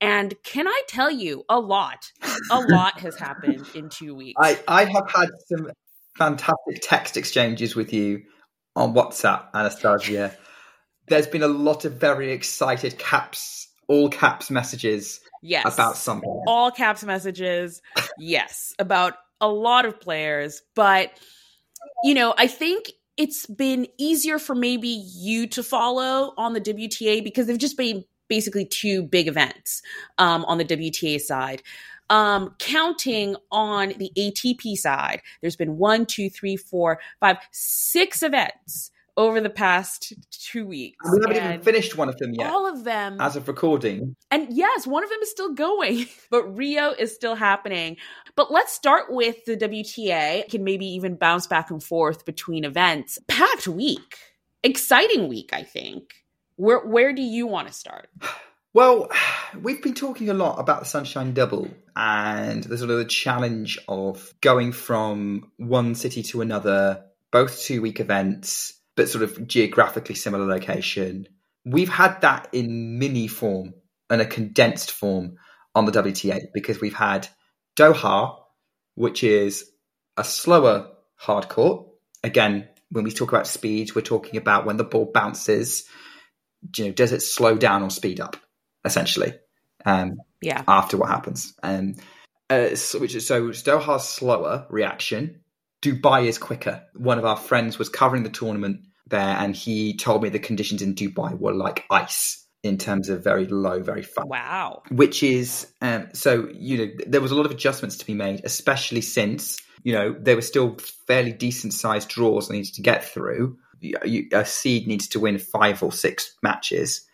[0.01, 2.12] And can I tell you, a lot,
[2.51, 4.38] a lot has happened in two weeks.
[4.40, 5.71] I, I have had some
[6.16, 8.23] fantastic text exchanges with you
[8.77, 10.37] on WhatsApp, Anastasia.
[11.09, 15.73] There's been a lot of very excited caps, all caps messages Yes.
[15.73, 16.42] About something.
[16.47, 17.83] All caps messages.
[18.18, 18.75] yes.
[18.79, 20.62] About a lot of players.
[20.75, 21.12] But,
[22.03, 27.23] you know, I think it's been easier for maybe you to follow on the WTA
[27.23, 29.83] because they've just been basically two big events
[30.18, 31.62] um, on the WTA side.
[32.11, 38.90] Um, counting on the ATP side, there's been one, two, three, four, five, six events
[39.18, 40.96] over the past two weeks.
[41.04, 42.48] We haven't even finished one of them yet.
[42.48, 43.20] All of them.
[43.20, 44.14] As of recording.
[44.31, 47.96] And yes, one of them is still going, but Rio is still happening.
[48.37, 50.48] But let's start with the WTA.
[50.48, 53.18] Can maybe even bounce back and forth between events.
[53.26, 54.16] Packed week.
[54.62, 56.14] Exciting week, I think.
[56.54, 58.09] Where where do you want to start?
[58.74, 59.09] Well,
[59.61, 63.78] we've been talking a lot about the Sunshine Double and the sort of the challenge
[63.88, 67.02] of going from one city to another,
[67.33, 71.28] both two week events, but sort of geographically similar location.
[71.64, 73.74] We've had that in mini form
[74.11, 75.37] and a condensed form
[75.72, 77.28] on the WTA because we've had
[77.76, 78.37] Doha,
[78.96, 79.70] which is
[80.16, 81.87] a slower hard court.
[82.24, 85.84] Again, when we talk about speed, we're talking about when the ball bounces.
[86.76, 88.37] You know, does it slow down or speed up?
[88.84, 89.32] Essentially,
[89.87, 90.64] um, yeah.
[90.66, 91.94] After what happens, um,
[92.50, 95.42] uh, so, which is so Doha's slower reaction.
[95.82, 96.82] Dubai is quicker.
[96.94, 100.83] One of our friends was covering the tournament there, and he told me the conditions
[100.83, 104.29] in Dubai were like ice in terms of very low, very fast.
[104.29, 104.83] Wow.
[104.90, 108.42] Which is um, so you know there was a lot of adjustments to be made,
[108.44, 113.05] especially since you know there were still fairly decent sized draws I needed to get
[113.05, 113.59] through.
[114.33, 117.07] A seed needs to win five or six matches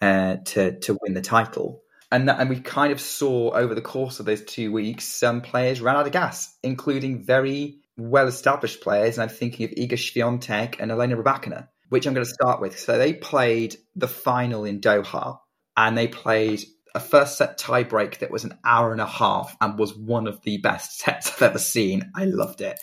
[0.00, 1.80] uh, to to win the title.
[2.12, 5.40] And, that, and we kind of saw over the course of those two weeks, some
[5.40, 10.76] players ran out of gas, including very well-established players, and I'm thinking of Iga Swiatek
[10.80, 12.78] and Elena Rybakina, which I'm going to start with.
[12.78, 15.38] So they played the final in Doha,
[15.76, 19.78] and they played a first set tiebreak that was an hour and a half and
[19.78, 22.10] was one of the best sets I've ever seen.
[22.14, 22.78] I loved it.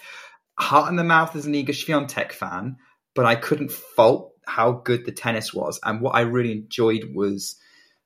[0.60, 2.78] Heart in the mouth as an Iga Swiatek fan,
[3.15, 5.80] but I couldn't fault how good the tennis was.
[5.84, 7.56] And what I really enjoyed was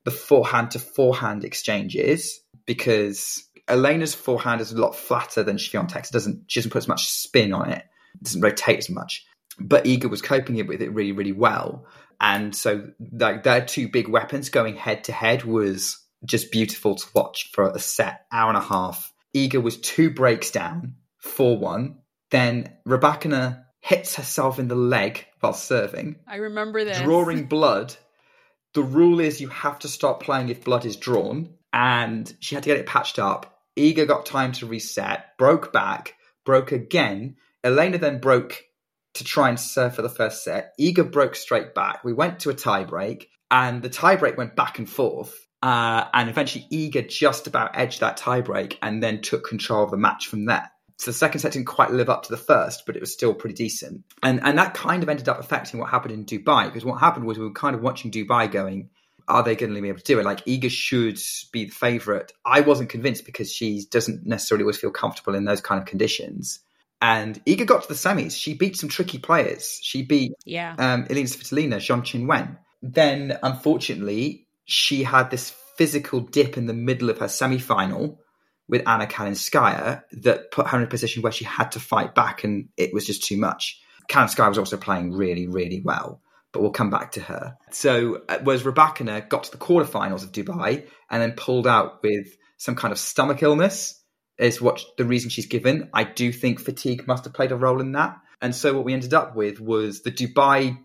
[0.04, 6.10] the forehand to forehand exchanges because Elena's forehand is a lot flatter than Swiatek's.
[6.10, 7.84] Doesn't she doesn't put as much spin on it.
[8.22, 9.26] Doesn't rotate as much.
[9.60, 11.86] But Iga was coping with it really, really well.
[12.20, 17.08] And so like their two big weapons going head to head was just beautiful to
[17.14, 19.14] watch for a set hour and a half.
[19.36, 22.00] Iga was two breaks down, four one.
[22.32, 26.16] Then Rybakina hits herself in the leg while serving.
[26.28, 27.00] I remember this.
[27.02, 27.96] Drawing blood.
[28.74, 32.64] The rule is you have to stop playing if blood is drawn, and she had
[32.64, 33.60] to get it patched up.
[33.78, 37.36] Iga got time to reset, broke back, broke again.
[37.66, 38.64] Elena then broke
[39.16, 40.74] to try and serve for the first set.
[40.80, 42.04] Iga broke straight back.
[42.06, 45.36] We went to a tiebreak, and the tiebreak went back and forth.
[45.62, 49.98] Uh, and eventually, Iga just about edged that tiebreak and then took control of the
[49.98, 50.72] match from there.
[50.98, 53.34] So the second set didn't quite live up to the first, but it was still
[53.34, 54.06] pretty decent.
[54.24, 57.26] And and that kind of ended up affecting what happened in Dubai because what happened
[57.26, 58.92] was we were kind of watching Dubai going,
[59.28, 60.26] are they going to be able to do it?
[60.26, 61.20] Like Iga should
[61.52, 62.32] be the favourite.
[62.46, 66.60] I wasn't convinced because she doesn't necessarily always feel comfortable in those kind of conditions.
[67.02, 68.40] And Iga got to the semis.
[68.40, 69.80] She beat some tricky players.
[69.82, 70.76] She beat yeah.
[70.78, 72.58] um, Elina Svitolina, Zheng Qinwen.
[72.82, 78.20] Then, unfortunately, she had this physical dip in the middle of her semi-final
[78.68, 82.44] with Anna Kalinskaya that put her in a position where she had to fight back
[82.44, 83.80] and it was just too much.
[84.10, 86.22] Kalinskaya was also playing really, really well,
[86.56, 87.58] but we'll come back to her.
[87.72, 92.28] So, uh, whereas Rybakina got to the quarterfinals of Dubai and then pulled out with
[92.56, 94.02] some kind of stomach illness,
[94.38, 95.90] is what the reason she's given.
[95.94, 98.16] I do think fatigue must have played a role in that.
[98.42, 100.78] And so, what we ended up with was the Dubai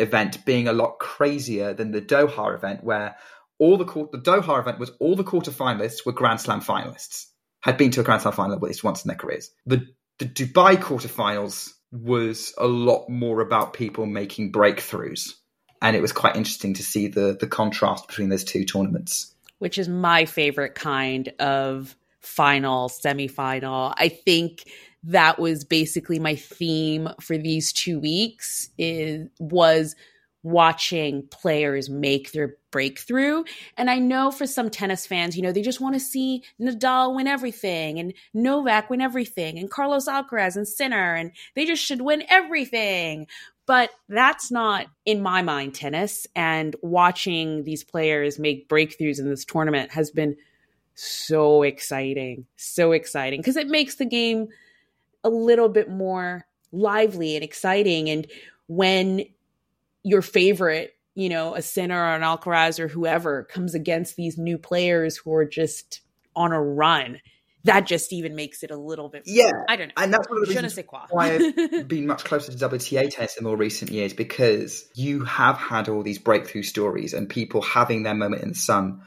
[0.00, 3.14] event being a lot crazier than the Doha event, where
[3.60, 7.26] all the the Doha event was all the quarterfinalists were Grand Slam finalists,
[7.60, 9.52] had been to a Grand Slam final at least once in their careers.
[9.64, 9.86] The
[10.18, 15.34] the Dubai quarterfinals was a lot more about people making breakthroughs,
[15.80, 19.34] and it was quite interesting to see the the contrast between those two tournaments.
[19.58, 23.94] Which is my favorite kind of final, semifinal.
[23.96, 24.64] I think
[25.04, 28.70] that was basically my theme for these two weeks.
[28.78, 29.94] Is was
[30.46, 33.42] watching players make their breakthrough.
[33.76, 37.16] And I know for some tennis fans, you know, they just want to see Nadal
[37.16, 42.00] win everything and Novak win everything and Carlos Alcaraz and Sinner and they just should
[42.00, 43.26] win everything.
[43.66, 46.28] But that's not in my mind tennis.
[46.36, 50.36] And watching these players make breakthroughs in this tournament has been
[50.94, 52.46] so exciting.
[52.54, 54.46] So exciting because it makes the game
[55.24, 58.08] a little bit more lively and exciting.
[58.08, 58.28] And
[58.68, 59.24] when
[60.06, 64.56] your favorite, you know, a Sinner or an Alcaraz or whoever comes against these new
[64.56, 66.00] players who are just
[66.36, 67.20] on a run.
[67.64, 69.24] That just even makes it a little bit.
[69.26, 69.94] Yeah, I don't know.
[69.96, 70.78] And that's one of the reasons
[71.10, 75.56] why I've been much closer to WTA tennis in more recent years because you have
[75.56, 79.02] had all these breakthrough stories and people having their moment in the sun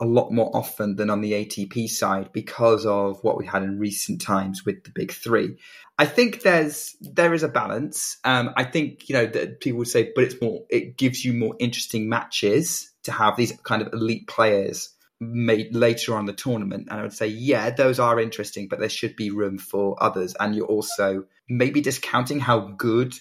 [0.00, 3.78] a lot more often than on the ATP side because of what we had in
[3.78, 5.56] recent times with the big three.
[5.98, 8.18] I think there's there is a balance.
[8.24, 11.32] Um, I think you know that people would say, but it's more it gives you
[11.32, 16.88] more interesting matches to have these kind of elite players made later on the tournament.
[16.90, 20.34] And I would say, yeah, those are interesting, but there should be room for others.
[20.38, 23.14] And you're also maybe discounting how good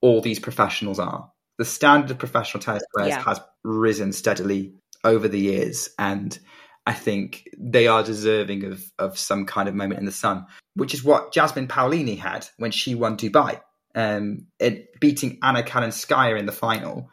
[0.00, 1.30] all these professionals are.
[1.58, 3.22] The standard of professional tennis players yeah.
[3.24, 4.74] has risen steadily
[5.08, 6.38] over the years, and
[6.86, 10.94] I think they are deserving of of some kind of moment in the sun, which
[10.94, 13.60] is what Jasmine Paolini had when she won Dubai,
[13.94, 17.10] um, it, beating Anna Kalinskaya in the final.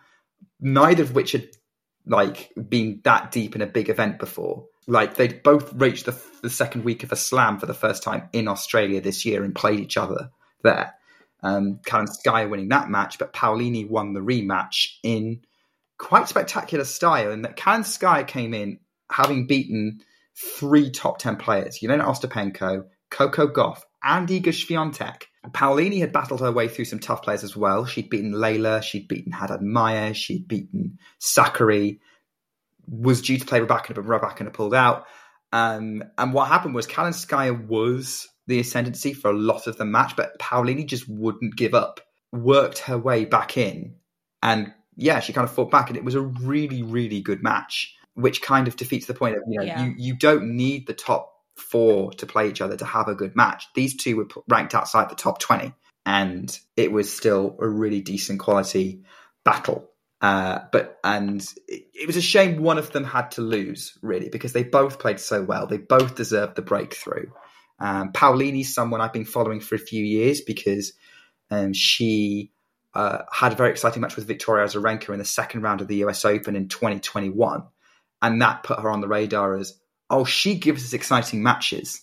[0.61, 1.49] Neither of which had
[2.05, 4.65] like been that deep in a big event before.
[4.87, 8.29] Like they'd both reached the, the second week of a slam for the first time
[8.31, 10.29] in Australia this year and played each other
[10.63, 10.93] there.
[11.41, 15.41] Um, Kalinskaya winning that match, but Paolini won the rematch in
[15.97, 18.79] quite spectacular style in that Kalinskaya came in
[19.11, 19.99] having beaten
[20.35, 25.23] three top 10 players, Jelena Ostapenko, Coco Gauff, and Iga Swiatek.
[25.51, 27.85] Paolini had battled her way through some tough players as well.
[27.85, 31.99] She'd beaten Leylah, she'd beaten Haddad Maia, she'd beaten Sakkari,
[32.87, 35.05] was due to play Rybakina, but Rybakina pulled out.
[35.51, 40.15] Um, and what happened was Kalinskaya was the ascendancy for a lot of the match,
[40.15, 41.99] but Paolini just wouldn't give up,
[42.31, 43.95] worked her way back in,
[44.43, 47.95] and yeah, she kind of fought back, and it was a really, really good match,
[48.13, 49.83] which kind of defeats the point of you know yeah.
[49.83, 53.35] you you don't need the top four to play each other to have a good
[53.35, 53.67] match.
[53.73, 55.73] These two were ranked outside the top twenty,
[56.05, 59.03] and it was still a really decent quality
[59.43, 59.89] battle.
[60.21, 64.29] Uh, but and it, it, was a shame one of them had to lose really
[64.29, 65.67] because they both played so well.
[65.67, 67.27] They both deserved the breakthrough.
[67.79, 70.93] Um, Paolini's someone I've been following for a few years because
[71.51, 72.51] um, she
[72.95, 75.97] uh, had a very exciting match with Victoria Azarenka in the second round of the
[76.05, 77.63] US Open in 2021.
[78.21, 79.77] And that put her on the radar as,
[80.09, 82.01] oh, she gives us exciting matches.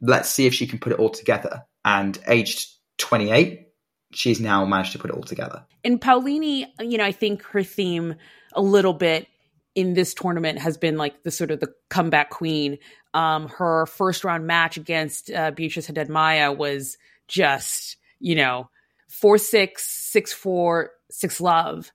[0.00, 1.64] Let's see if she can put it all together.
[1.84, 3.68] And aged 28,
[4.12, 5.64] she's now managed to put it all together.
[5.84, 8.16] And Paolini, you know, I think her theme
[8.54, 9.28] a little bit
[9.74, 12.78] in this tournament has been like the sort of the comeback queen.
[13.12, 18.70] Um, her first round match against uh, Beatriz Haddad Maia was just you know,
[19.14, 21.90] four six, six four, six love.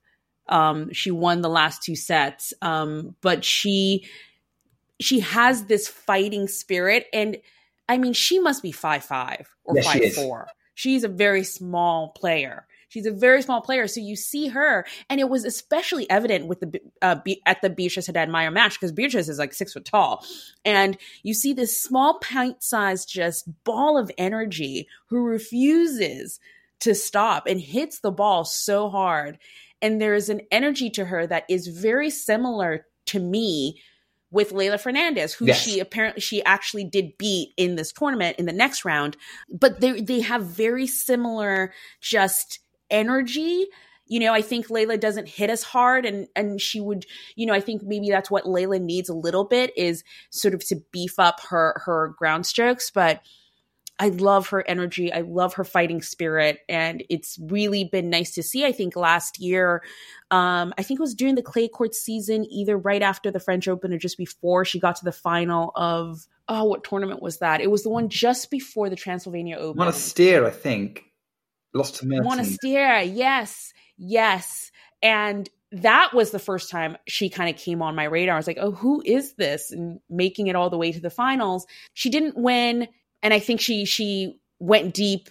[0.48, 4.06] Um, she won the last two sets, um, but she
[5.00, 7.36] she has this fighting spirit, and
[7.88, 10.14] I mean, she must be five five or Yes, five is.
[10.16, 10.48] four.
[10.74, 12.66] She's a very small player.
[12.88, 16.58] She's a very small player, so you see her, and it was especially evident with
[16.58, 19.84] the uh, Be- at the Beatriz Haddad Maia match because Beatriz is like six foot
[19.84, 20.24] tall,
[20.64, 26.40] and you see this small pint sized just ball of energy who refuses
[26.80, 29.38] to stop and hits the ball so hard.
[29.82, 33.80] And there is an energy to her that is very similar to me
[34.30, 35.60] with Leylah Fernandez, who Yes.
[35.60, 39.16] she apparently she actually did beat in this tournament in the next round.
[39.50, 43.66] But they they have very similar just energy.
[44.06, 47.54] You know, I think Leylah doesn't hit as hard and and she would, you know,
[47.54, 51.18] I think maybe that's what Leylah needs a little bit is sort of to beef
[51.18, 53.22] up her her ground strokes, but
[54.00, 55.12] I love her energy.
[55.12, 56.60] I love her fighting spirit.
[56.70, 58.64] And it's really been nice to see.
[58.64, 59.82] I think last year,
[60.30, 63.68] um, I think it was during the clay court season, either right after the French
[63.68, 67.60] Open or just before she got to the final of, oh, what tournament was that?
[67.60, 69.82] It was the one just before the Transylvania Open.
[69.82, 71.04] Monastir, I think,
[71.74, 72.26] lost to Mertens.
[72.26, 74.72] Monastir, yes, yes.
[75.02, 78.34] And that was the first time she kind of came on my radar.
[78.34, 79.70] I was like, oh, who is this?
[79.70, 81.66] And making it all the way to the finals.
[81.94, 82.88] She didn't win,
[83.22, 85.30] and I think she she went deep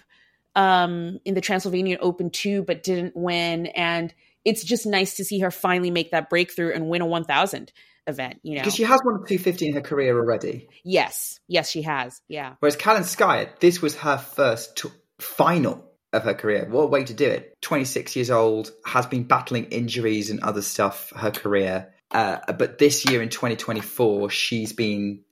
[0.56, 3.66] um in the Transylvania Open too, but didn't win.
[3.66, 4.12] And
[4.44, 7.72] it's just nice to see her finally make that breakthrough and win a 1000
[8.06, 8.62] event, you know.
[8.62, 10.68] Because she has won a 250 in her career already.
[10.84, 11.38] yes.
[11.46, 12.20] Yes, she has.
[12.28, 12.54] Yeah.
[12.60, 16.66] Whereas Kalinskaya, this was her first t- final of her career.
[16.68, 17.60] What a way to do it.
[17.62, 21.92] 26 years old, has been battling injuries and other stuff her career.
[22.10, 25.22] Uh, but this year in 2024, she's been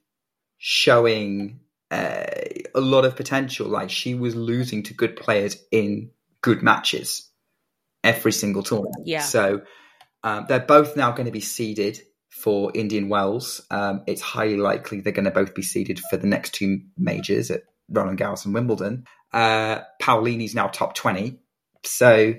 [0.57, 1.59] showing
[1.91, 2.23] uh,
[2.75, 3.67] a lot of potential.
[3.67, 7.29] Like she was losing to good players in good matches
[8.03, 9.05] every single tournament.
[9.05, 9.21] Yeah.
[9.21, 9.61] So
[10.23, 13.61] um, they're both now going to be seeded for Indian Wells.
[13.69, 17.51] Um, it's highly likely they're going to both be seeded for the next two majors
[17.51, 19.05] at Roland Garros and Wimbledon.
[19.33, 21.39] Uh, Paolini's now top 20.
[21.83, 22.35] So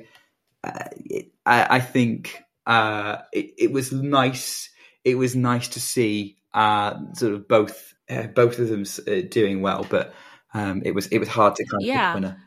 [0.64, 4.70] uh, it, I, I think uh, it, it was nice.
[5.04, 9.62] It was nice to see uh, sort of both uh, both of them uh, doing
[9.62, 10.14] well, but
[10.54, 12.12] um, it was it was hard to kind of Yeah.
[12.12, 12.42] pick a winner.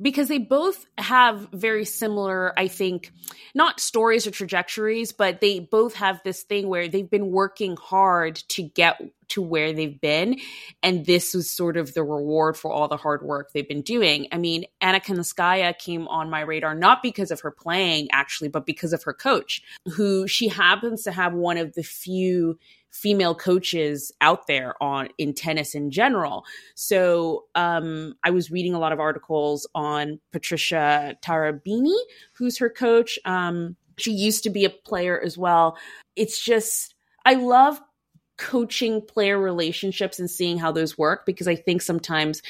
[0.00, 3.12] because they both have very similar i think
[3.54, 8.36] not stories or trajectories but they both have this thing where they've been working hard
[8.48, 10.38] to get to where they've been
[10.82, 14.26] and this was sort of the reward for all the hard work they've been doing
[14.32, 18.66] i mean anna Kalinskaya came on my radar not because of her playing actually but
[18.66, 19.62] because of her coach
[19.94, 22.58] who she happens to have one of the few
[22.90, 28.78] female coaches out there on in tennis in general so um, I was reading a
[28.78, 31.96] lot of articles on Patricia Tarabini,
[32.32, 33.18] who's her coach.
[33.24, 35.76] Um, she used to be a player as well.
[36.16, 37.80] It's just, I love
[38.36, 42.42] coaching player relationships and seeing how those work because I think sometimes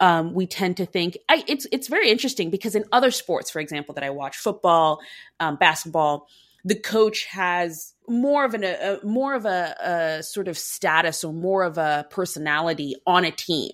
[0.00, 3.60] um, we tend to think I, it's it's very interesting because in other sports, for
[3.60, 5.00] example, that I watch, football,
[5.40, 6.28] um, basketball,
[6.64, 11.22] the coach has more of an a, a more of a, a sort of status
[11.22, 13.70] or more of a personality on a team.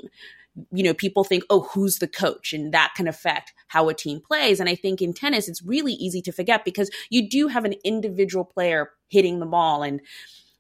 [0.72, 2.52] You know people think oh who's the coach?
[2.52, 4.60] And that can affect how a team plays.
[4.60, 7.74] And i think in tennis it's really easy to forget because you do have an
[7.82, 9.82] individual player hitting the ball.
[9.82, 10.00] And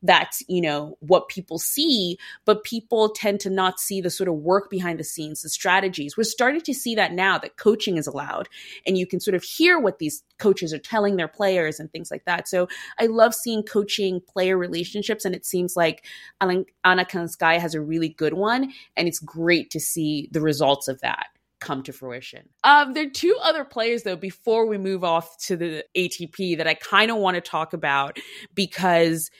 [0.02, 4.34] that's you know what people see but people tend to not see the sort of
[4.34, 8.06] work behind the scenes the strategies we're starting to see that now that coaching is
[8.06, 8.48] allowed
[8.86, 12.10] and you can sort of hear what these coaches are telling their players and things
[12.10, 12.66] like that so
[12.98, 16.04] i love seeing coaching player relationships and it seems like
[16.40, 21.00] Anna Kalinskaya has a really good one and it's great to see the results of
[21.00, 21.26] that
[21.60, 22.48] come to fruition.
[22.64, 26.66] Um, there are two other players though before we move off to the ATP that
[26.66, 28.18] I kind of want to talk about
[28.54, 29.30] because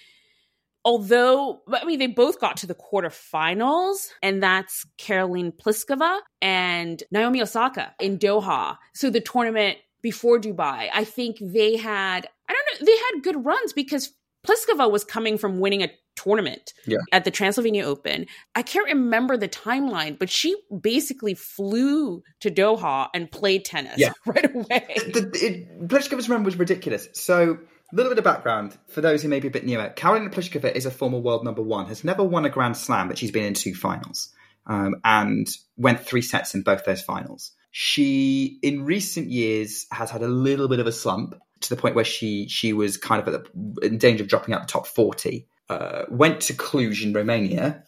[0.84, 7.42] although I mean they both got to the quarterfinals, and that's Caroline Pliskova and Naomi
[7.42, 8.76] Osaka in Doha.
[8.94, 13.44] So the tournament before Dubai, I think they had I don't know they had good
[13.44, 14.12] runs because
[14.46, 16.98] Pliskova was coming from winning a tournament Yeah.
[17.12, 18.26] at the Transylvania Open.
[18.54, 24.12] I can't remember the timeline, but she basically flew to Doha and played tennis Yeah.
[24.26, 24.86] right away.
[24.96, 27.08] the, it, Pliskova's run was ridiculous.
[27.12, 27.58] So,
[27.92, 29.92] a little bit of background for those who may be a bit newer.
[29.96, 33.18] Karolina Pliskova is a former world number one, has never won a Grand Slam, but
[33.18, 34.32] she's been in two finals
[34.66, 37.52] um, and went three sets in both those finals.
[37.72, 41.94] She, in recent years, has had a little bit of a slump to the point
[41.94, 45.46] where she she was kind of the, in danger of dropping out the top 40.
[45.68, 47.84] Uh, went to Cluj in Romania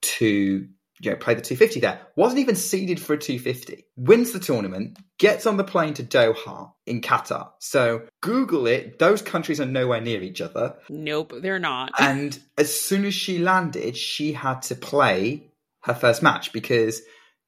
[0.00, 0.68] to
[1.00, 2.00] you know, play the 250 there.
[2.16, 3.84] Wasn't even seeded for a 250.
[3.96, 7.50] Wins the tournament, gets on the plane to Doha in Qatar.
[7.58, 8.98] So Google it.
[8.98, 10.76] Those countries are nowhere near each other.
[10.88, 11.92] Nope, they're not.
[11.98, 15.50] and as soon as she landed, she had to play
[15.82, 17.02] her first match because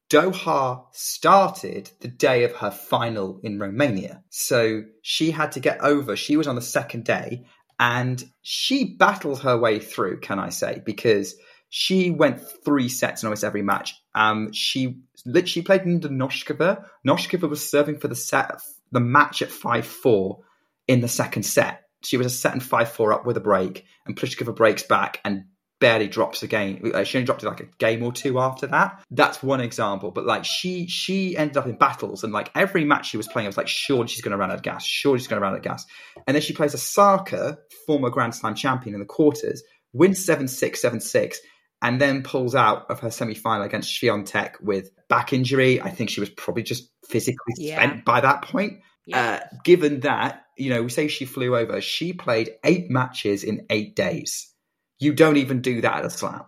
[0.09, 4.23] Doha started the day of her final in Romania.
[4.29, 6.15] So she had to get over.
[6.15, 7.45] She was on the second day
[7.79, 11.35] and she battled her way through, can I say, because
[11.69, 13.95] she went three sets in almost every match.
[14.15, 16.85] Um, she literally played into Noskova.
[17.07, 18.59] Noskova was serving for the set,
[18.91, 20.39] the match at five four
[20.87, 21.83] in the second set.
[22.03, 25.19] She was a set and five four up with a break, and Pliskova breaks back
[25.23, 25.45] and
[25.79, 26.91] barely drops a game.
[26.93, 29.01] Uh, she only dropped like a game or two after that.
[29.11, 30.11] That's one example.
[30.11, 33.45] But like she she ended up in battles, and like every match she was playing,
[33.45, 34.83] I was like, sure she's going to run out of gas.
[34.83, 35.85] Sure she's going to run out of gas.
[36.25, 39.61] And then she plays a Osaka, former Grand Slam champion in the quarters,
[39.93, 41.39] wins seven six seven six
[41.81, 45.81] and then pulls out of her semi final against Swiatek with back injury.
[45.81, 47.75] I think she was probably just physically yeah.
[47.75, 48.81] spent by that point.
[49.05, 49.19] Yeah.
[49.19, 53.65] Uh, given that, you know, we say she flew over, she played eight matches in
[53.69, 54.53] eight days.
[54.99, 56.43] You don't even do that at a slam.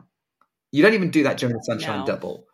[0.72, 2.06] You don't even do that during the Sunshine no.
[2.06, 2.46] Double.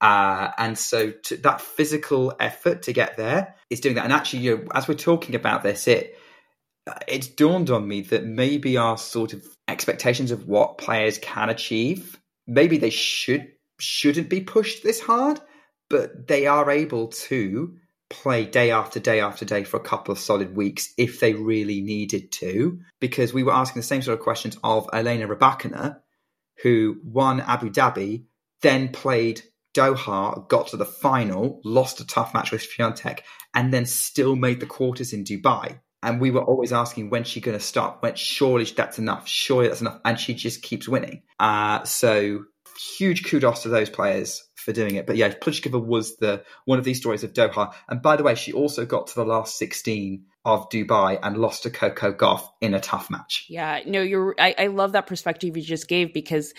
[0.00, 4.04] Uh, and so to, that physical effort to get there is doing that.
[4.04, 6.18] And actually, you know, as we're talking about this, it
[7.08, 12.20] it's dawned on me that maybe our sort of expectations of what players can achieve
[12.46, 15.40] maybe they should shouldn't be pushed this hard,
[15.88, 17.76] but they are able to
[18.10, 21.80] play day after day after day for a couple of solid weeks if they really
[21.80, 22.78] needed to.
[23.00, 25.98] Because we were asking the same sort of questions of Elena Rybakina,
[26.62, 28.24] who won Abu Dhabi,
[28.62, 29.42] then played
[29.74, 33.20] Doha, got to the final, lost a tough match with Swiatek,
[33.52, 35.80] and then still made the quarters in Dubai.
[36.04, 38.02] And we were always asking when she going to stop.
[38.02, 39.26] When surely that's enough.
[39.26, 40.00] Surely that's enough.
[40.04, 41.22] And she just keeps winning.
[41.40, 42.44] Uh, so
[42.98, 45.06] huge kudos to those players for doing it.
[45.06, 47.72] But yeah, Pliskova was the one of these stories of Doha.
[47.88, 51.62] And by the way, she also got to the last 16 of Dubai and lost
[51.62, 53.46] to Coco Gauff in a tough match.
[53.48, 54.34] Yeah, no, you're.
[54.38, 56.52] I, I love that perspective you just gave because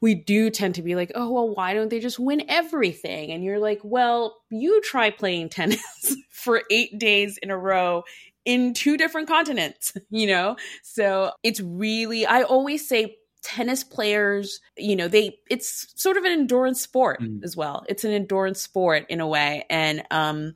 [0.00, 3.30] we do tend to be like, oh well, why don't they just win everything?
[3.30, 8.02] And you're like, well, you try playing tennis for eight days in a row
[8.48, 10.56] in two different continents, you know?
[10.82, 16.32] So it's really, I always say tennis players, you know, they, it's sort of an
[16.32, 17.44] endurance sport mm.
[17.44, 17.84] as well.
[17.88, 19.66] It's an endurance sport in a way.
[19.68, 20.54] And, um,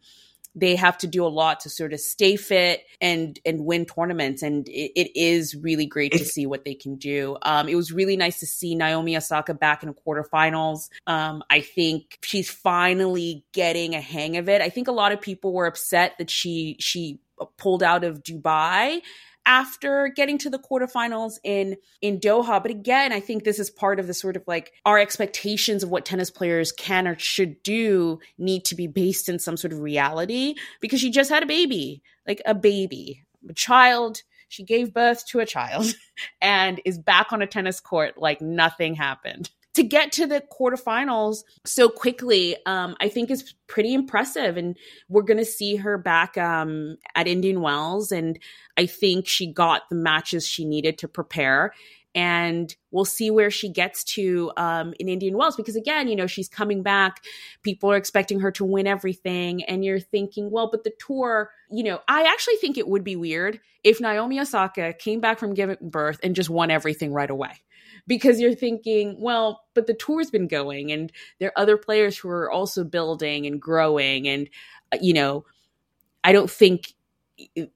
[0.55, 4.43] they have to do a lot to sort of stay fit and and win tournaments
[4.43, 7.91] and it, it is really great to see what they can do um, it was
[7.91, 13.47] really nice to see naomi osaka back in the quarterfinals um, i think she's finally
[13.55, 16.77] getting a hang of it i think a lot of people were upset that she
[16.79, 17.19] she
[17.57, 19.01] pulled out of Dubai
[19.45, 22.63] after getting to the quarterfinals in in Doha.
[22.63, 25.91] But again, I think this is part of the sort of like our expectations of
[25.91, 29.81] what tennis players can or should do need to be based in some sort of
[29.81, 34.23] reality because she just had a baby, like a baby, a child.
[34.49, 35.95] She gave birth to a child
[36.43, 41.45] and is back on a tennis court like nothing happened to get to the quarterfinals
[41.65, 44.57] so quickly, um, I think is pretty impressive.
[44.57, 44.77] And
[45.09, 48.13] we're going to see her back um, at Indian Wells.
[48.13, 48.39] And
[48.77, 51.73] I think she got the matches she needed to prepare.
[52.15, 56.27] And we'll see where she gets to um, in Indian Wells because, again, you know,
[56.27, 57.25] she's coming back.
[57.63, 59.65] People are expecting her to win everything.
[59.65, 63.17] And you're thinking, well, but the tour, you know, I actually think it would be
[63.17, 67.63] weird if Naomi Osaka came back from giving birth and just won everything right away
[68.07, 72.29] because you're thinking, well, but the tour's been going and there are other players who
[72.29, 74.29] are also building and growing.
[74.29, 74.49] And,
[74.93, 75.45] uh, you know,
[76.25, 76.93] I don't think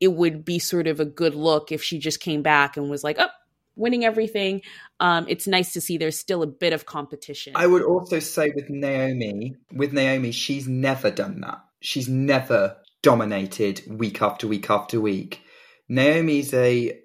[0.00, 3.02] it would be sort of a good look if she just came back and was
[3.02, 3.28] like, oh,
[3.74, 4.62] winning everything.
[5.00, 7.52] Um, it's nice to see there's still a bit of competition.
[7.56, 11.58] I would also say with Naomi, with Naomi, she's never done that.
[11.80, 15.42] She's never dominated week after week after week.
[15.88, 16.98] Naomi's a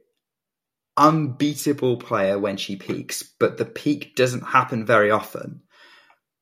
[0.97, 5.61] unbeatable player when she peaks, but the peak doesn't happen very often.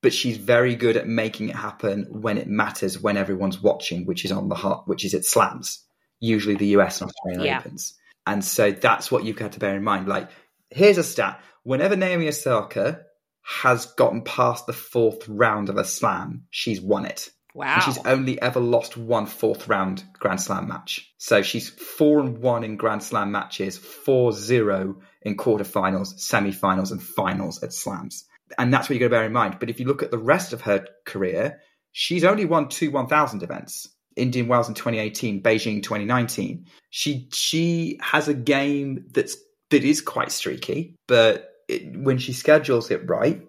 [0.01, 4.23] But she's very good at making it happen when it matters, when everyone's watching, which
[4.23, 5.83] is on the heart, which is it slams,
[6.19, 7.59] usually the US and Australian yeah.
[7.59, 7.95] Opens.
[8.25, 10.07] And so that's what you've got to bear in mind.
[10.07, 10.29] Like,
[10.69, 13.01] here's a stat: whenever Naomi Osaka
[13.41, 17.29] has gotten past the fourth round of a slam, she's won it.
[17.53, 17.75] Wow.
[17.75, 21.11] And she's only ever lost one fourth round Grand Slam match.
[21.17, 27.01] So she's four and one in Grand Slam matches, four zero in quarterfinals, semi-finals, and
[27.01, 28.25] finals at slams.
[28.57, 29.57] And that's what you've got to bear in mind.
[29.59, 31.59] But if you look at the rest of her career,
[31.91, 33.87] she's only won two 1000 events.
[34.15, 36.65] Indian Wells in 2018, Beijing 2019.
[36.89, 39.37] She she has a game that's
[39.69, 43.41] that is quite streaky, but it, when she schedules it right,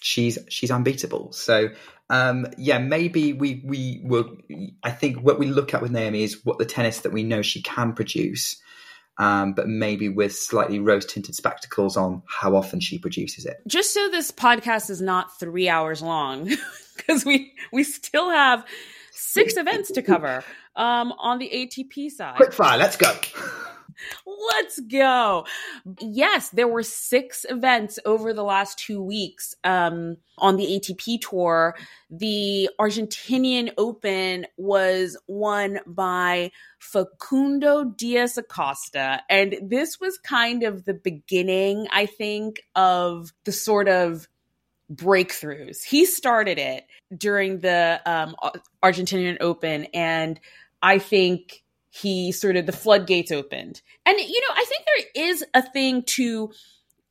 [0.00, 1.32] she's she's unbeatable.
[1.32, 1.68] So
[2.08, 4.36] um, yeah, maybe we we will.
[4.82, 7.42] I think what we look at with Naomi is what the tennis that we know
[7.42, 8.60] she can produce,
[9.18, 13.56] um, but maybe with slightly rose tinted spectacles on how often she produces it.
[13.66, 16.48] Just so this podcast is not three hours long,
[16.96, 18.64] because we we still have
[19.10, 20.44] six events to cover
[20.76, 22.36] um, on the ATP side.
[22.36, 23.12] Quick fire, let's go.
[24.26, 25.46] Let's go.
[26.00, 31.76] Yes, there were six events over the last two weeks um, on the ATP tour.
[32.10, 39.22] The Argentinian Open was won by Facundo Diaz Acosta.
[39.28, 44.28] And this was kind of the beginning, I think, of the sort of
[44.92, 45.82] breakthroughs.
[45.82, 46.86] He started it
[47.16, 48.36] during the um,
[48.82, 49.86] Argentinian Open.
[49.94, 50.38] And
[50.82, 51.64] I think
[52.00, 53.82] he sort of the floodgates opened.
[54.04, 56.50] And you know, I think there is a thing to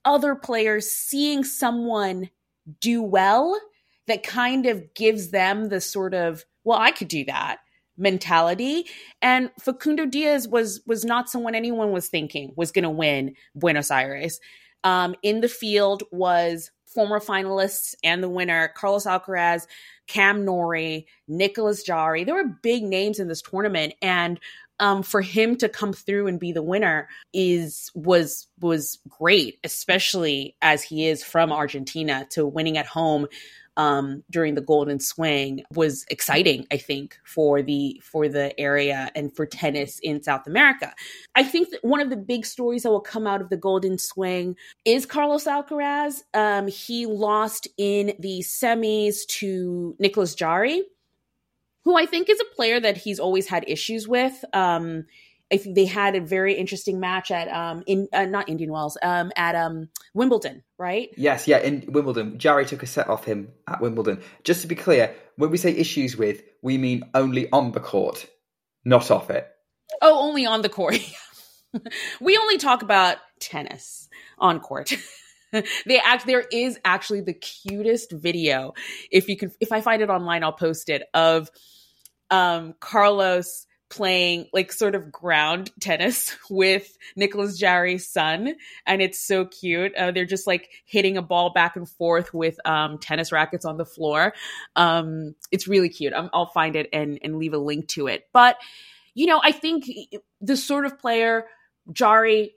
[0.04, 2.30] other players seeing someone
[2.80, 3.60] do well
[4.08, 7.58] that kind of gives them the sort of, well, I could do that
[7.98, 8.86] mentality.
[9.22, 13.92] And Facundo Diaz was was not someone anyone was thinking was going to win Buenos
[13.92, 14.40] Aires.
[14.84, 19.68] Um, in the field was former finalists and the winner Carlos Alcaraz,
[20.08, 22.24] Cam Nori, Nicolas Jarry.
[22.24, 24.40] There were big names in this tournament, and
[24.80, 30.55] um, for him to come through and be the winner is was was great, especially
[30.61, 33.28] as he is from Argentina to winning at home
[33.78, 36.65] um, during the Golden Swing was exciting.
[36.71, 40.93] I think for the for the area and for tennis in South America.
[41.36, 43.97] I think that one of the big stories that will come out of the Golden
[43.97, 44.55] Swing
[44.86, 46.21] is Carlos Alcaraz.
[46.34, 50.84] Um, he lost in the semis to Nicolas Jarry
[51.86, 54.44] who I think is a player that he's always had issues with.
[54.54, 55.06] Um,
[55.54, 58.98] I think they had a very interesting match at um in uh, not Indian Wells
[59.04, 61.10] um at um Wimbledon, right?
[61.16, 62.40] Yes, yeah, in Wimbledon.
[62.40, 64.22] Jarry took a set off him at Wimbledon.
[64.44, 68.28] Just to be clear, when we say issues with, we mean only on the court,
[68.84, 69.48] not off it.
[70.02, 70.98] Oh, only on the court.
[72.20, 74.10] we only talk about tennis
[74.40, 74.94] on court.
[75.86, 78.74] they act there is actually the cutest video
[79.12, 81.50] if you can if I find it online I'll post it of
[82.32, 88.55] um, Carlos playing like sort of ground tennis with Nicolas Jarry's son,
[88.86, 89.95] and it's so cute.
[89.95, 93.78] Uh, they're just like hitting a ball back and forth with um, tennis rackets on
[93.78, 94.34] the floor.
[94.76, 96.13] Um, it's really cute.
[96.13, 98.28] i will find it and and leave a link to it.
[98.34, 98.57] But
[99.13, 99.86] you know, I think
[100.41, 101.45] the sort of player
[101.91, 102.55] Jarry,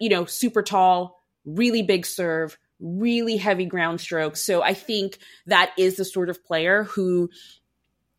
[0.00, 2.58] you know, super tall, really big serve.
[2.80, 4.42] Really heavy ground strokes.
[4.42, 7.30] So I think that is the sort of player who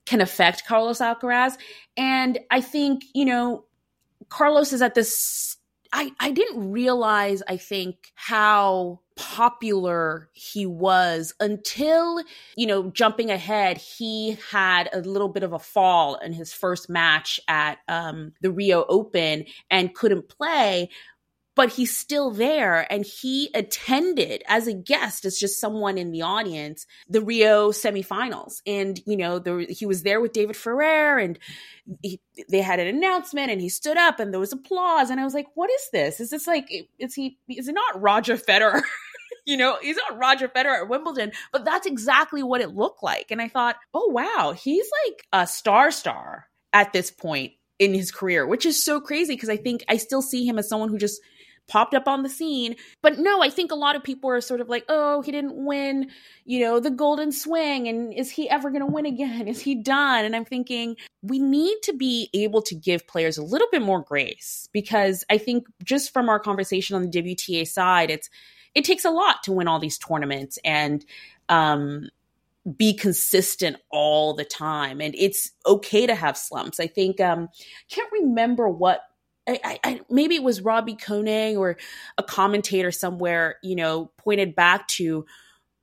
[0.05, 1.57] can affect Carlos Alcaraz.
[1.97, 3.65] And I think, you know,
[4.29, 5.57] Carlos is at this.
[5.93, 12.21] I, I didn't realize, I think, how popular he was until,
[12.57, 16.89] you know, jumping ahead, he had a little bit of a fall in his first
[16.89, 20.89] match at um, the Rio Open and couldn't play
[21.55, 26.21] but he's still there and he attended as a guest as just someone in the
[26.21, 28.61] audience the rio semifinals.
[28.67, 31.39] And you know there, he was there with david ferrer and
[32.01, 35.09] he, they had an announcement and he stood up and there was applause.
[35.09, 36.19] And i was like what is this?
[36.19, 38.81] Is this like is he is it not roger federer?
[39.47, 43.27] You know he's not roger federer at wimbledon but that's exactly what it looked like.
[43.29, 48.11] And i thought oh wow he's like a star star at this point in his
[48.11, 50.97] career, which is so crazy because I think I still see him as someone who
[50.97, 51.21] just
[51.67, 52.75] popped up on the scene.
[53.01, 55.55] But no, I think a lot of people are sort of like, oh, he didn't
[55.55, 56.09] win,
[56.45, 57.87] you know, the golden swing.
[57.87, 59.47] And is he ever going to win again?
[59.55, 60.25] Is he done?
[60.25, 64.01] And I'm thinking we need to be able to give players a little bit more
[64.01, 68.29] grace because I think just from our conversation on the WTA side, it's,
[68.73, 71.05] it takes a lot to win all these tournaments and,
[71.49, 72.09] um,
[72.77, 77.47] be consistent all the time and it's okay to have slumps i think um
[77.91, 79.01] can't remember what
[79.47, 81.77] I, I, maybe it was Robbie Koenig or
[82.17, 85.25] a commentator somewhere, you know, pointed back to,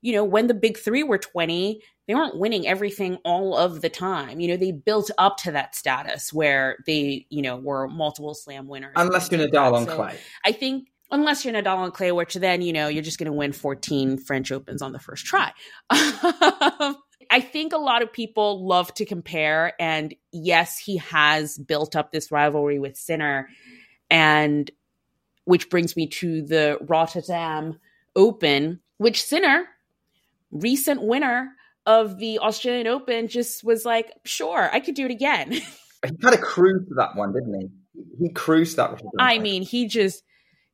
[0.01, 3.89] you know, when the big three were 20, they weren't winning everything all of the
[3.89, 4.41] time.
[4.41, 8.67] You know, they built up to that status where they, you know, were multiple slam
[8.67, 8.95] winners.
[8.97, 10.19] Unless you're Nadal on so clay.
[10.45, 13.33] I think unless you're Nadal on clay, which then, you know, you're just going to
[13.33, 15.53] win 14 French Opens on the first try.
[16.81, 16.97] Um,
[17.33, 19.73] I think a lot of people love to compare.
[19.81, 23.49] And yes, he has built up this rivalry with Sinner.
[24.11, 24.71] And
[25.45, 27.81] which brings me to the Rotterdam
[28.15, 29.65] Open, which Sinner,
[30.51, 31.53] recent winner
[31.87, 35.53] of the Australian Open, just was like, sure, I could do it again.
[35.53, 35.63] he
[36.21, 38.27] kind of cruised to that one, didn't he?
[38.27, 39.13] He cruised that one.
[39.19, 40.23] I mean, he just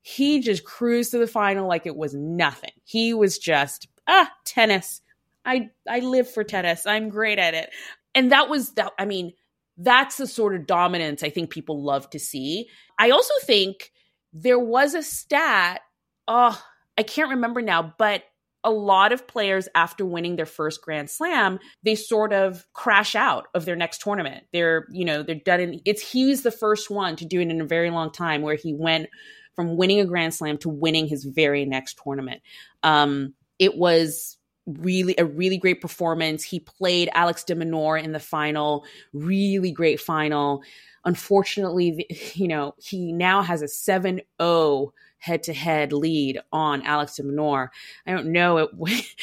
[0.00, 2.72] he just cruised to the final like it was nothing.
[2.82, 5.02] He was just ah, tennis.
[5.45, 6.86] I I live for tennis.
[6.86, 7.70] I'm great at it.
[8.14, 9.32] And that was that I mean,
[9.76, 12.68] that's the sort of dominance I think people love to see.
[12.99, 13.93] I also think
[14.32, 15.80] there was a stat,
[16.26, 16.61] oh,
[16.97, 18.24] I can't remember now, but
[18.64, 23.47] a lot of players after winning their first grand slam they sort of crash out
[23.55, 27.14] of their next tournament they're you know they're done in it's he's the first one
[27.14, 29.09] to do it in a very long time where he went
[29.55, 32.43] from winning a grand slam to winning his very next tournament
[32.82, 34.38] um it was
[34.78, 40.00] really a really great performance he played alex de minaur in the final really great
[40.00, 40.62] final
[41.04, 47.22] unfortunately you know he now has a 7-0 head to head lead on Alex de
[47.22, 47.68] Minaur.
[48.06, 48.70] I don't know it,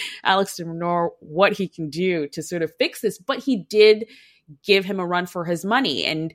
[0.24, 4.06] Alex de Minaur what he can do to sort of fix this, but he did
[4.64, 6.06] give him a run for his money.
[6.06, 6.34] And,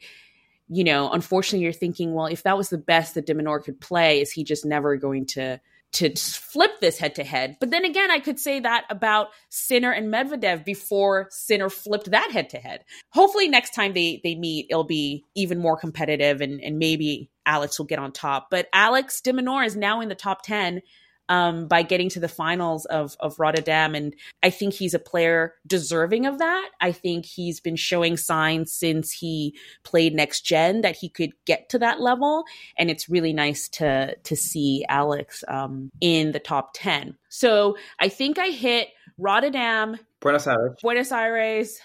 [0.68, 3.80] you know, unfortunately, you're thinking, well, if that was the best that de Minaur could
[3.80, 5.60] play, is he just never going to
[5.92, 7.56] to flip this head to head.
[7.60, 12.30] But then again, I could say that about Sinner and Medvedev before Sinner flipped that
[12.30, 12.84] head to head.
[13.10, 17.78] Hopefully next time they they meet, it'll be even more competitive and and maybe Alex
[17.78, 18.48] will get on top.
[18.50, 20.82] But Alex de Minaur is now in the top 10
[21.30, 25.54] um, by getting to the finals of of Rotterdam, and I think he's a player
[25.66, 26.70] deserving of that.
[26.80, 31.70] I think he's been showing signs since he played next gen that he could get
[31.70, 32.44] to that level,
[32.76, 37.16] and it's really nice to to see Alex um, in the top ten.
[37.28, 41.78] So I think I hit Rotterdam, Buenos Aires, Buenos Aires,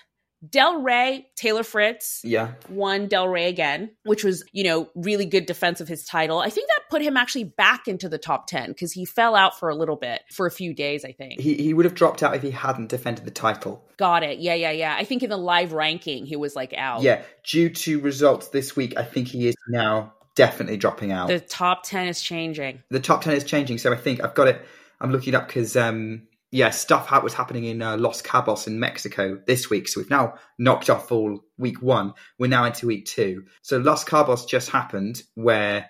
[0.49, 5.87] Delray, Taylor Fritz, yeah, won Delray again, which was, you know, really good defense of
[5.87, 6.39] his title.
[6.39, 9.59] I think that put him actually back into the top 10 because he fell out
[9.59, 11.39] for a little bit, for a few days, I think.
[11.39, 13.85] He, he would have dropped out if he hadn't defended the title.
[13.97, 14.39] Got it.
[14.39, 14.95] Yeah, yeah, yeah.
[14.97, 17.01] I think in the live ranking, he was like out.
[17.01, 21.27] Yeah, due to results this week, I think he is now definitely dropping out.
[21.27, 22.83] The top 10 is changing.
[22.89, 23.77] The top 10 is changing.
[23.77, 24.61] So I think I've got it.
[25.01, 28.79] I'm looking it up because um, yeah, stuff was happening in uh, Los Cabos in
[28.79, 29.87] Mexico this week.
[29.87, 32.13] So we've now knocked off all week one.
[32.39, 33.45] We're now into week two.
[33.61, 35.89] So Los Cabos just happened where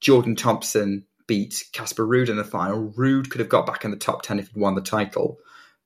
[0.00, 2.92] Jordan Thompson beat Casper Ruud in the final.
[2.92, 5.38] Ruud could have got back in the top 10 if he'd won the title.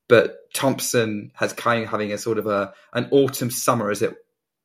[0.09, 4.15] But Thompson has kind of having a sort of a an autumn summer as it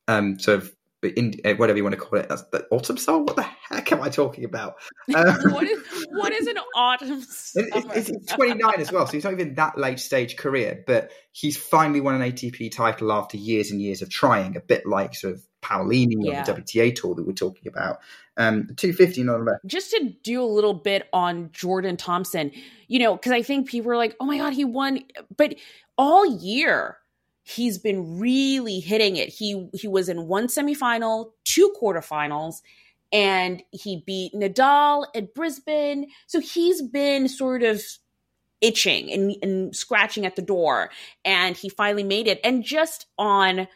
[0.08, 0.74] um, sort of
[1.10, 2.30] in, uh, whatever you want to call it.
[2.30, 3.26] That's the autumn song.
[3.26, 4.76] What the heck am I talking about?
[5.14, 7.68] Um, what, is, what is an autumn summer?
[7.76, 11.58] It, it's 29 as well, so he's not even that late stage career, but he's
[11.58, 15.36] finally won an ATP title after years and years of trying, a bit like sort
[15.36, 16.40] of Paolini yeah.
[16.40, 18.00] on the WTA tour that we're talking about.
[18.36, 19.58] Um, 250 not enough.
[19.66, 22.52] Just to do a little bit on Jordan Thompson,
[22.88, 25.04] you know, because I think people are like, oh my God, he won.
[25.36, 25.56] But
[25.98, 26.98] all year,
[27.44, 29.30] he's been really hitting it.
[29.30, 32.62] He he was in one semifinal, two quarterfinals,
[33.12, 36.08] and he beat Nadal at Brisbane.
[36.28, 37.82] So he's been sort of
[38.62, 40.90] itching and, and scratching at the door,
[41.26, 42.40] and he finally made it.
[42.44, 43.68] And just on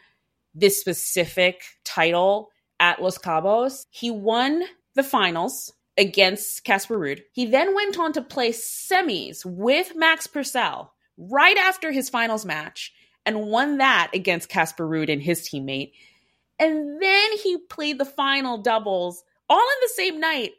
[0.54, 2.50] this specific title
[2.80, 4.64] at Los Cabos, he won
[4.94, 7.20] the finals against Casper Ruud.
[7.32, 12.92] He then went on to play semis with Max Purcell right after his finals match
[13.28, 15.92] and won that against Casper Ruud and his teammate.
[16.58, 20.52] And then he played the final doubles all in the same night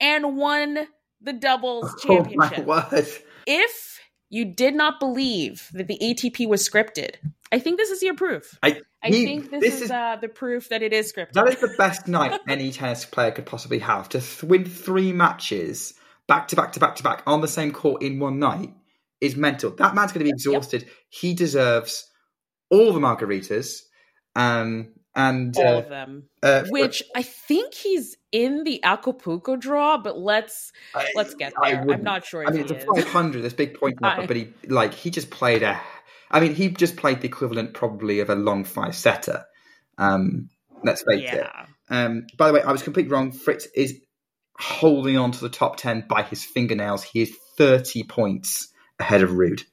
[0.00, 0.88] and won
[1.20, 2.64] the doubles championship.
[2.66, 3.02] Oh.
[3.46, 4.00] If
[4.30, 7.16] you did not believe that the ATP was scripted,
[7.52, 8.58] I think this is your proof.
[8.62, 11.32] I, I he, think this, this is, is uh, the proof that it is scripted.
[11.32, 14.08] That is the best night any tennis player could possibly have.
[14.08, 15.92] To th- win three matches
[16.26, 18.72] back to back to back to back on the same court in one night
[19.20, 19.72] is mental.
[19.72, 20.82] That man's going to be exhausted.
[20.82, 20.90] Yep.
[21.10, 22.10] He deserves
[22.70, 23.82] all the margaritas,
[24.34, 26.24] um, and all uh, of them.
[26.42, 31.80] Uh, Which I think he's in the Acapulco draw, but let's I, let's get there.
[31.88, 32.46] I'm not sure.
[32.46, 33.42] I mean, it's a 500.
[33.42, 35.80] There's big point, I, but he like he just played a.
[36.30, 39.44] I mean, he just played the equivalent probably of a long five setter.
[39.98, 40.48] Um,
[40.82, 41.34] let's face yeah.
[41.34, 41.48] it.
[41.90, 43.32] Um, by the way, I was completely wrong.
[43.32, 44.00] Fritz is
[44.58, 47.02] holding on to the top 10 by his fingernails.
[47.02, 49.64] He is 30 points ahead of Ruud.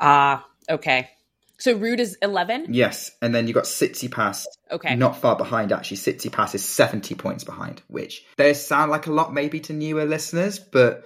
[0.00, 1.10] Ah, uh, okay.
[1.58, 2.66] So Ruud is 11?
[2.70, 3.10] Yes.
[3.22, 4.46] And then you've got Tsitsipas.
[4.70, 4.94] Okay.
[4.94, 5.96] Not far behind, actually.
[5.96, 10.58] Tsitsipas is 70 points behind, which they sound like a lot maybe to newer listeners,
[10.58, 11.04] but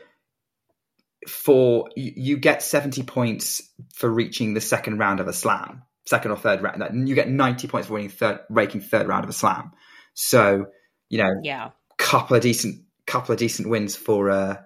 [1.28, 3.62] for you get 70 points
[3.95, 7.09] for reaching the second round of a slam, second or third round.
[7.09, 9.72] You get 90 points for winning third, raking third round of a slam.
[10.14, 10.66] So,
[11.09, 14.57] you know, yeah, couple of decent, couple of decent wins for uh,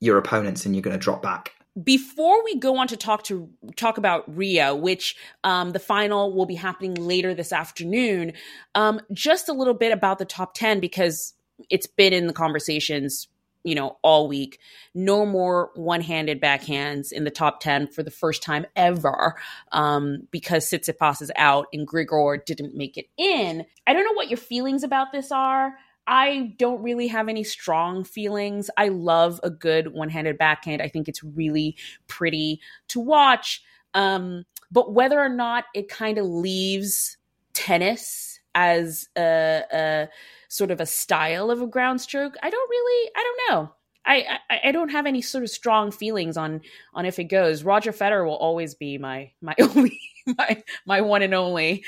[0.00, 1.52] your opponents, and you're going to drop back
[1.82, 6.46] before we go on to talk to talk about Rio, which um, the final will
[6.46, 8.32] be happening later this afternoon,
[8.74, 11.34] um, just a little bit about the top ten because
[11.70, 13.28] it's been in the conversations
[13.64, 14.60] you know, all week.
[14.94, 19.34] No more one handed backhands in the top 10 for the first time ever
[19.72, 23.66] um, because Tsitsipas is out and Grigor didn't make it in.
[23.86, 25.74] I don't know what your feelings about this are.
[26.08, 28.70] I don't really have any strong feelings.
[28.78, 30.80] I love a good one handed backhand.
[30.80, 31.76] I think it's really
[32.08, 33.62] pretty to watch.
[33.92, 37.18] Um, but whether or not it kind of leaves
[37.52, 40.08] tennis as a, a
[40.48, 43.72] sort of a style of a ground stroke, I don't really, I don't know.
[44.06, 46.62] I, I, I don't have any sort of strong feelings on
[46.94, 47.62] on if it goes.
[47.62, 51.84] Roger Federer will always be my my only my my one and only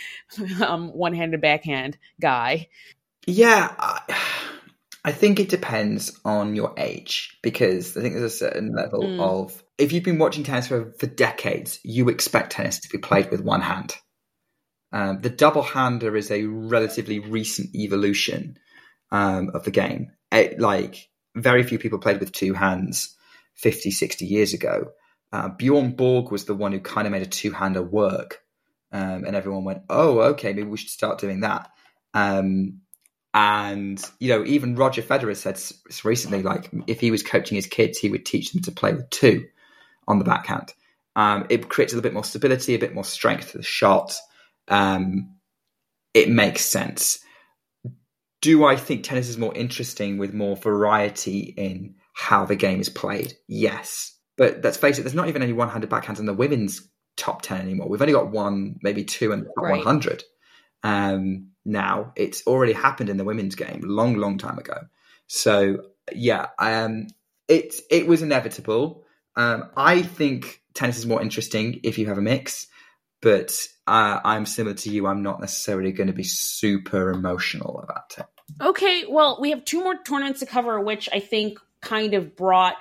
[0.63, 2.69] um, one handed backhand guy.
[3.31, 4.17] Yeah, I,
[5.05, 9.21] I, think it depends on your age because I think there's a certain level mm.
[9.21, 13.31] of if you've been watching tennis for, for decades, you expect tennis to be played
[13.31, 13.97] with one hand.
[14.93, 18.59] Um, the double hander is a relatively recent evolution
[19.13, 20.11] um, of the game.
[20.33, 23.17] It, like very few people played with two hands
[23.55, 24.91] 50, 60 years ago.
[25.33, 28.41] Uh, Bjorn Borg was the one who kind of made a two hander work.
[28.93, 31.71] Um, and everyone went, oh, okay, maybe we should start doing that.
[32.13, 32.80] Um,
[33.33, 35.61] and, you know, even Roger Federer said
[36.05, 39.09] recently, like, if he was coaching his kids, he would teach them to play with
[39.11, 39.47] two
[40.09, 40.73] on the backhand.
[41.15, 44.17] Um, it creates a little bit more stability, a bit more strength to the shot
[44.71, 45.35] um,
[46.15, 47.19] it makes sense.
[48.41, 52.89] Do I think tennis is more interesting with more variety in how the game is
[52.89, 53.35] played?
[53.49, 54.17] Yes.
[54.39, 57.43] But let's face it, there's not even any one handed backhands in the women's top
[57.43, 57.89] 10 anymore.
[57.89, 59.77] We've only got one, maybe two in the top right.
[59.77, 60.25] 100
[60.83, 62.13] um, now.
[62.17, 64.79] It's already happened in the women's game long, long time ago.
[65.27, 67.07] So, yeah, um,
[67.49, 69.05] it, it was inevitable.
[69.37, 72.67] Um, I think tennis is more interesting if you have a mix
[73.21, 75.07] but uh, I'm similar to you.
[75.07, 78.27] I'm not necessarily going to be super emotional about it.
[78.61, 82.77] Okay, well, we have two more tournaments to cover, which I think kind of brought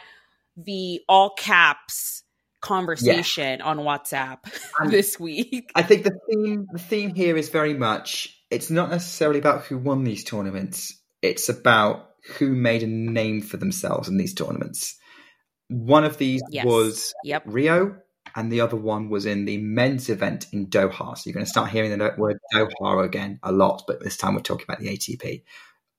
[0.58, 2.24] the all caps
[2.62, 3.66] conversation yeah.
[3.66, 4.40] on WhatsApp
[4.90, 5.72] this week.
[5.76, 9.78] I think the theme the theme here is very much it's not necessarily about who
[9.78, 10.98] won these tournaments.
[11.22, 14.98] It's about who made a name for themselves in these tournaments.
[15.68, 16.66] One of these yes.
[16.66, 17.44] was yep.
[17.46, 17.98] Rio,
[18.36, 21.18] and the other one was in the men's event in Doha.
[21.18, 24.36] So you're going to start hearing the word Doha again a lot, but this time
[24.36, 25.44] we're talking about the ATP.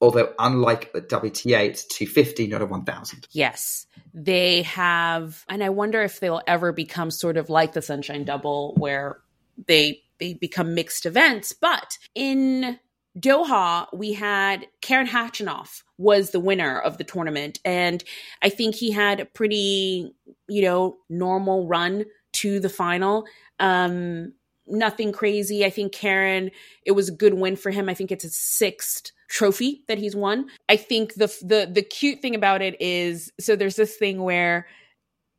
[0.02, 3.28] Although, unlike the WTA, it's 250, not a 1000.
[3.32, 3.86] Yes.
[4.14, 8.74] They have, and I wonder if they'll ever become sort of like the Sunshine Double,
[8.78, 9.20] where
[9.66, 11.52] they they become mixed events.
[11.52, 12.78] But in
[13.18, 17.58] Doha, we had Karen Khachanov was the winner of the tournament.
[17.64, 18.04] And
[18.42, 20.14] I think he had a pretty,
[20.48, 22.04] you know, normal run
[22.34, 23.26] to the final.
[23.58, 24.32] Um,
[24.66, 25.64] nothing crazy.
[25.64, 26.50] I think Karen,
[26.86, 27.88] it was a good win for him.
[27.88, 30.46] I think it's his sixth trophy that he's won.
[30.68, 34.66] I think the the the cute thing about it is so there's this thing where,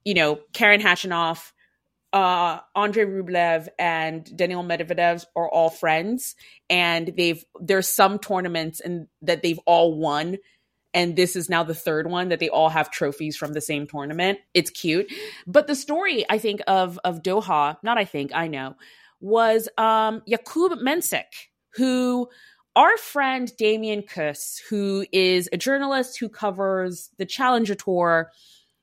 [0.03, 1.51] you know, Karen Khachanov,
[2.13, 6.35] uh, Andre Rublev and Daniil Medvedev are all friends,
[6.69, 10.37] and they've there's some tournaments and that they've all won
[10.93, 13.87] and this is now the third one that they all have trophies from the same
[13.87, 14.39] tournament.
[14.53, 15.11] It's cute.
[15.47, 18.75] But the story I think of of Doha, not I think, I know,
[19.19, 22.29] was um Jakub Mensik, who
[22.75, 28.31] our friend Damian Kust, who is a journalist who covers the Challenger Tour,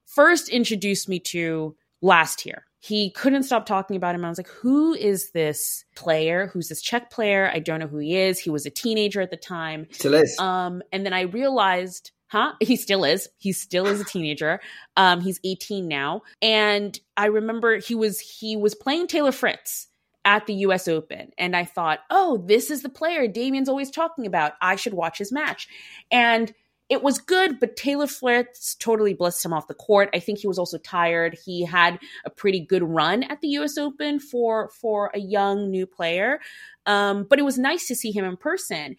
[0.06, 4.24] first introduced me to last year he couldn't stop talking about him.
[4.24, 6.48] I was like, who is this player?
[6.52, 7.50] Who's this Czech player?
[7.52, 8.38] I don't know who he is.
[8.38, 9.86] He was a teenager at the time.
[9.90, 10.38] Still is.
[10.38, 12.52] Um, and then I realized, huh?
[12.60, 13.28] He still is.
[13.38, 14.60] He still is a teenager.
[14.96, 16.22] Um, he's 18 now.
[16.40, 19.88] And I remember he was he was playing Taylor Fritz
[20.24, 21.30] at the US Open.
[21.36, 24.52] And I thought, oh, this is the player Damian's always talking about.
[24.60, 25.68] I should watch his match.
[26.10, 26.54] And
[26.88, 30.08] it was good, but Taylor Fritz totally blissed him off the court.
[30.14, 31.36] I think he was also tired.
[31.44, 33.76] He had a pretty good run at the U.S.
[33.76, 36.40] Open for for a young new player,
[36.86, 38.96] um, but it was nice to see him in person.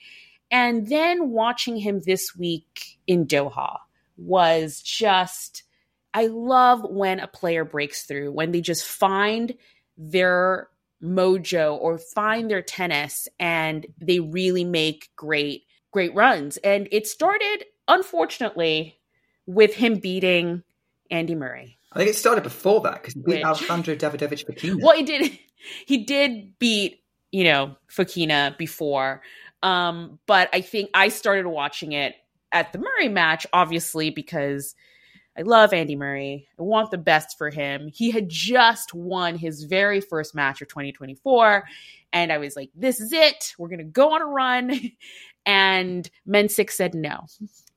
[0.51, 3.77] And then watching him this week in Doha
[4.17, 5.63] was just.
[6.11, 9.53] I love when a player breaks through when they just find
[9.95, 10.69] their
[11.03, 16.57] mojo or find their tennis and they really make great great runs.
[16.57, 18.97] And it started unfortunately,
[19.45, 20.63] with him beating
[21.11, 21.77] Andy Murray.
[21.91, 24.81] I think it started before that because he beat Which, Alejandro Davidovich Fokina.
[24.81, 25.37] Well, he did.
[25.85, 29.21] He did beat you know Fokina before,
[29.61, 32.15] um, but I think I started watching it
[32.51, 34.75] at the Murray match, obviously because
[35.37, 36.47] I love Andy Murray.
[36.59, 37.89] I want the best for him.
[37.93, 41.63] He had just won his very first match of 2024.
[42.11, 43.53] And I was like, this is it.
[43.57, 44.91] We're going to go on a run.
[45.45, 47.25] And Mensik said no.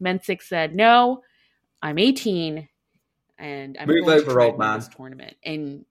[0.02, 1.22] Mensik said no.
[1.82, 2.68] I'm 18
[3.38, 4.78] and I'm move over, old man.
[4.78, 5.84] this tournament and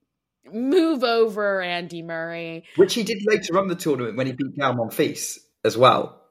[0.52, 2.64] move over Andy Murray.
[2.76, 6.22] Which he did later on the tournament when he beat Gael Monfils as well.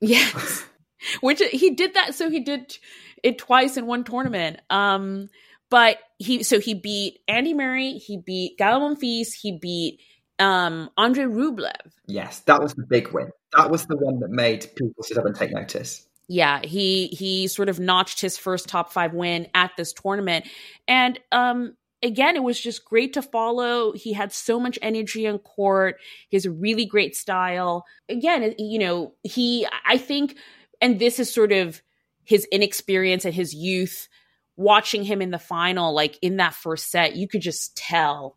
[0.00, 0.64] Yes.
[1.20, 2.76] Which he did that so he did
[3.22, 4.60] it twice in one tournament.
[4.70, 5.28] Um
[5.70, 10.00] but he so he beat Andy Murray, he beat Gael Monfils, he beat
[10.38, 11.92] um Andre Rublev.
[12.06, 13.30] Yes, that was the big win.
[13.56, 16.06] That was the one that made people sit up and take notice.
[16.28, 20.46] Yeah, he he sort of notched his first top 5 win at this tournament.
[20.86, 23.92] And um again, it was just great to follow.
[23.92, 25.96] He had so much energy on court.
[26.32, 27.84] A really great style.
[28.08, 30.36] Again, you know, he, I think,
[30.80, 31.82] and this is sort of
[32.24, 34.08] his inexperience and his youth.
[34.56, 38.36] Watching him in the final, like in that first set, you could just tell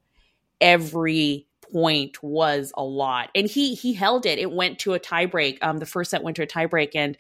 [0.62, 3.30] every point was a lot.
[3.36, 4.40] And he he held it.
[4.40, 7.18] It went to a tiebreak um the first set went to a tiebreak and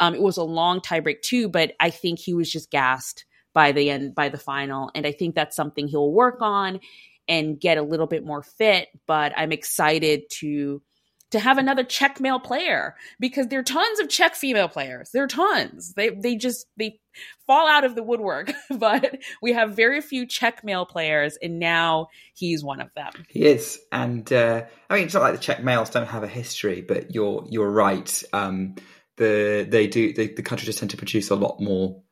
[0.00, 3.72] um it was a long tiebreak too but i think he was just gassed by
[3.72, 4.90] the end by the final.
[4.94, 6.80] And i think that's something he'll work on
[7.26, 10.82] and get a little bit more fit but i'm excited to
[11.30, 15.24] to have another czech male player because there are tons of czech female players there
[15.24, 16.98] are tons they they just they
[17.46, 22.08] fall out of the woodwork but we have very few czech male players and now
[22.34, 25.62] he's one of them He is, and uh, I mean, it's not like the Czech
[25.62, 28.22] males don't have a history, but you're you're right.
[28.32, 28.76] Um,
[29.16, 32.02] the they do the, the country just tend to produce a lot more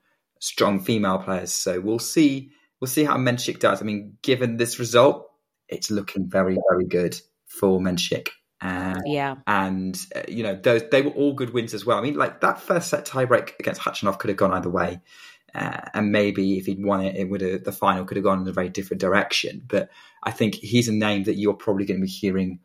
[0.41, 1.53] strong female players.
[1.53, 2.51] So we'll see
[2.81, 3.83] we'll see how Mensik does.
[3.83, 5.29] I mean, given this result,
[5.69, 8.29] it's looking very very good for Mensik.
[8.63, 11.99] Uh, yeah and uh, you know those they were all good wins as well.
[11.99, 15.01] I mean, like that first set tiebreak against Khachanov could have gone either way,
[15.55, 18.41] uh, and maybe if he'd won it, it would have the final could have gone
[18.41, 19.63] in a very different direction.
[19.67, 19.91] But
[20.23, 22.61] I think he's a name that you're probably going to be hearing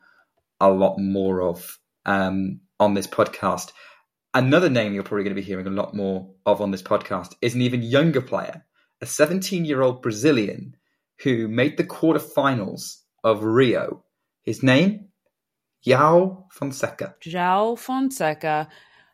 [0.60, 3.72] a lot more of um, on this podcast.
[4.34, 7.34] Another name you're probably going to be hearing a lot more of on this podcast
[7.42, 8.66] is an even younger player,
[9.02, 10.76] a 17 year old Brazilian
[11.24, 14.04] who made the quarterfinals of Rio.
[14.44, 15.07] His name,
[15.86, 17.16] João Fonseca.
[17.22, 18.68] João Fonseca.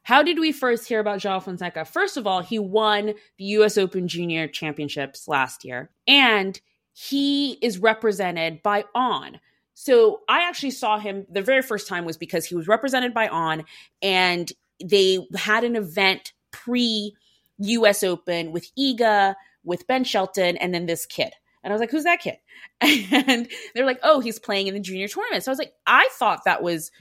[0.03, 1.86] How did we first hear about João Fonseca?
[1.86, 6.59] First of all, he won the US Open Junior Championships last year, and
[6.93, 9.39] he is represented by On.
[9.74, 13.28] So I actually saw him the very first time was because he was represented by
[13.30, 13.64] On,
[14.01, 14.51] and
[14.84, 17.16] they had an event pre
[17.59, 21.34] US Open with Iga, with Ben Shelton, and then this kid.
[21.64, 22.38] And I was like, who's that kid?
[22.82, 25.43] And they're like, oh, he's playing in the junior tournament.
[25.43, 26.91] So I was like, I thought that was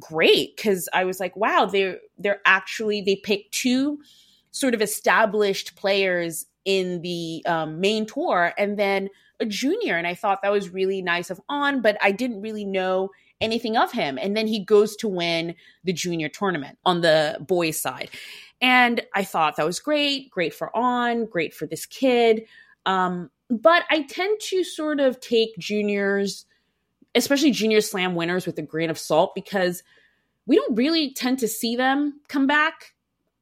[0.00, 3.98] great because I was like, wow, they're they're actually they picked two
[4.50, 9.08] sort of established players in the um, main tour and then
[9.40, 9.96] a junior.
[9.96, 13.10] And I thought that was really nice of On, but I didn't really know
[13.40, 14.18] anything of him.
[14.20, 15.54] And then he goes to win
[15.84, 18.10] the junior tournament on the boys' side.
[18.60, 22.44] And I thought that was great, great for On, great for this kid.
[22.86, 26.46] Um, but I tend to sort of take juniors,
[27.14, 29.82] especially junior slam winners, with a grain of salt because
[30.46, 32.94] we don't really tend to see them come back.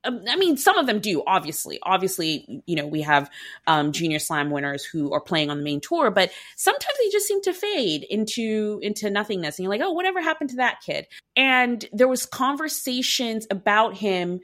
[0.03, 1.79] Um, I mean, some of them do, obviously.
[1.83, 3.31] Obviously, you know, we have
[3.67, 7.27] um, junior slam winners who are playing on the main tour, but sometimes they just
[7.27, 9.59] seem to fade into into nothingness.
[9.59, 11.07] And you're like, oh, whatever happened to that kid?
[11.37, 14.41] And there was conversations about him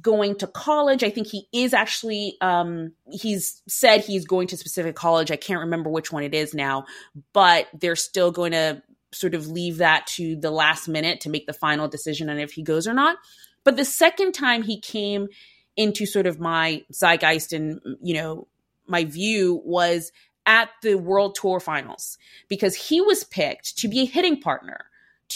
[0.00, 1.02] going to college.
[1.02, 5.30] I think he is actually um he's said he's going to specific college.
[5.30, 6.86] I can't remember which one it is now,
[7.32, 8.82] but they're still going to
[9.12, 12.52] sort of leave that to the last minute to make the final decision on if
[12.52, 13.18] he goes or not.
[13.64, 15.28] But the second time he came
[15.76, 18.48] into sort of my zeitgeist and you know
[18.86, 20.12] my view was
[20.46, 22.18] at the World Tour Finals
[22.48, 24.86] because he was picked to be a hitting partner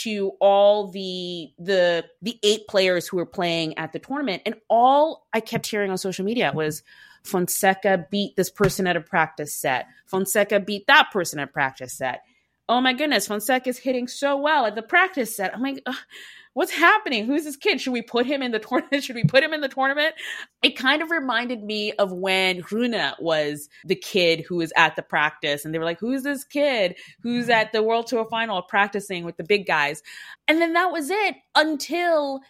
[0.03, 5.27] to all the the the eight players who were playing at the tournament and all
[5.33, 6.83] I kept hearing on social media was
[7.25, 9.87] Fonseca beat this person at a practice set.
[10.07, 12.23] Fonseca beat that person at practice set.
[12.69, 15.55] Oh my goodness, Fonseca is hitting so well at the practice set.
[15.55, 15.85] I'm like,
[16.57, 17.27] what's happening?
[17.27, 17.83] Who's this kid?
[17.83, 19.05] Should we put him in the tournament?
[19.05, 20.15] Should we put him in the tournament?
[20.63, 25.03] It kind of reminded me of when Rune was the kid who was at the
[25.03, 29.23] practice and they were like, who's this kid who's at the World Tour final practicing
[29.23, 30.03] with the big guys?
[30.49, 32.41] And then that was it until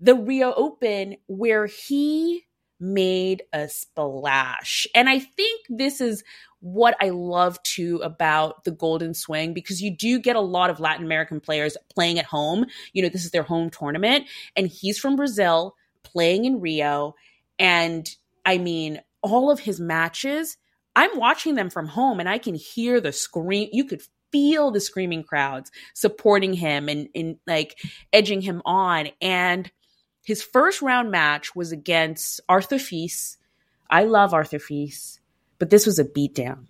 [0.00, 2.46] the Rio Open where he
[2.84, 4.86] made a splash.
[4.94, 6.22] And I think this is
[6.60, 10.80] what I love too about the Golden Swing because you do get a lot of
[10.80, 12.66] Latin American players playing at home.
[12.92, 14.26] You know, this is their home tournament,
[14.56, 17.14] and he's from Brazil playing in Rio.
[17.58, 18.08] And
[18.44, 20.56] I mean, all of his matches,
[20.96, 23.68] I'm watching them from home and I can hear the scream.
[23.72, 27.78] You could feel the screaming crowds supporting him and, and like
[28.12, 29.08] edging him on.
[29.20, 29.70] And
[30.24, 33.36] his first round match was against Arthur Fils.
[33.90, 35.20] I love Arthur Fils,
[35.58, 36.66] but this was a beatdown.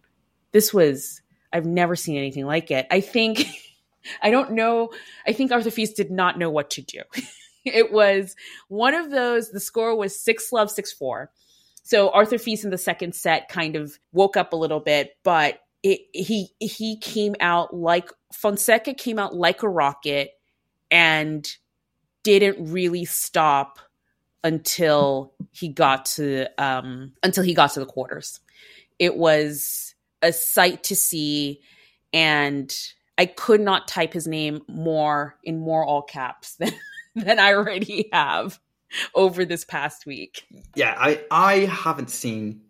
[0.53, 2.87] This was I've never seen anything like it.
[2.91, 3.47] I think
[4.23, 4.91] I don't know.
[5.27, 7.01] I think Arthur Fils did not know what to do.
[7.65, 8.37] it was
[8.69, 9.51] one of those.
[9.51, 11.31] The score was six love six four.
[11.85, 15.61] So Arthur Fils in the second set kind of woke up a little bit, but
[15.83, 20.31] it, he he came out like Fonseca came out like a rocket
[20.91, 21.47] and
[22.25, 23.79] didn't really stop
[24.43, 28.41] until he got to um, until he got to the quarters.
[28.99, 31.61] It was a sight to see,
[32.13, 32.75] and
[33.17, 36.73] I could not type his name more in more all caps than
[37.15, 38.59] than I already have
[39.15, 40.45] over this past week.
[40.75, 42.63] Yeah, I I haven't seen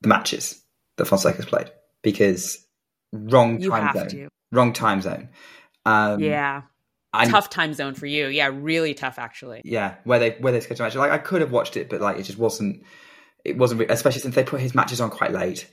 [0.00, 0.62] the matches
[0.96, 1.70] that Fonseca's played
[2.02, 2.66] because
[3.12, 4.08] wrong time zone.
[4.08, 4.28] to.
[4.50, 5.28] Wrong time zone.
[5.84, 6.62] Um, Yeah.
[7.20, 8.28] And- tough time zone for you.
[8.28, 9.62] Yeah, really tough actually.
[9.64, 10.96] Yeah, where they where they schedule matches.
[10.98, 12.84] Like I could have watched it, but like it just wasn't.
[13.44, 15.68] It wasn't, especially since they put his matches on quite late.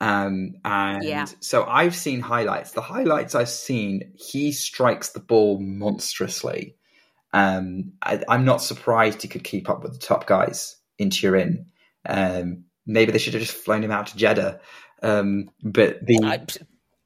[0.00, 1.26] Um, and Yeah.
[1.40, 2.72] so I've seen highlights.
[2.72, 6.76] The highlights I've seen, he strikes the ball monstrously.
[7.32, 11.66] Um, I, I'm not surprised he could keep up with the top guys in Turin.
[12.06, 14.60] Um, maybe they should have just flown him out to Jeddah.
[15.02, 16.44] Um, but the I,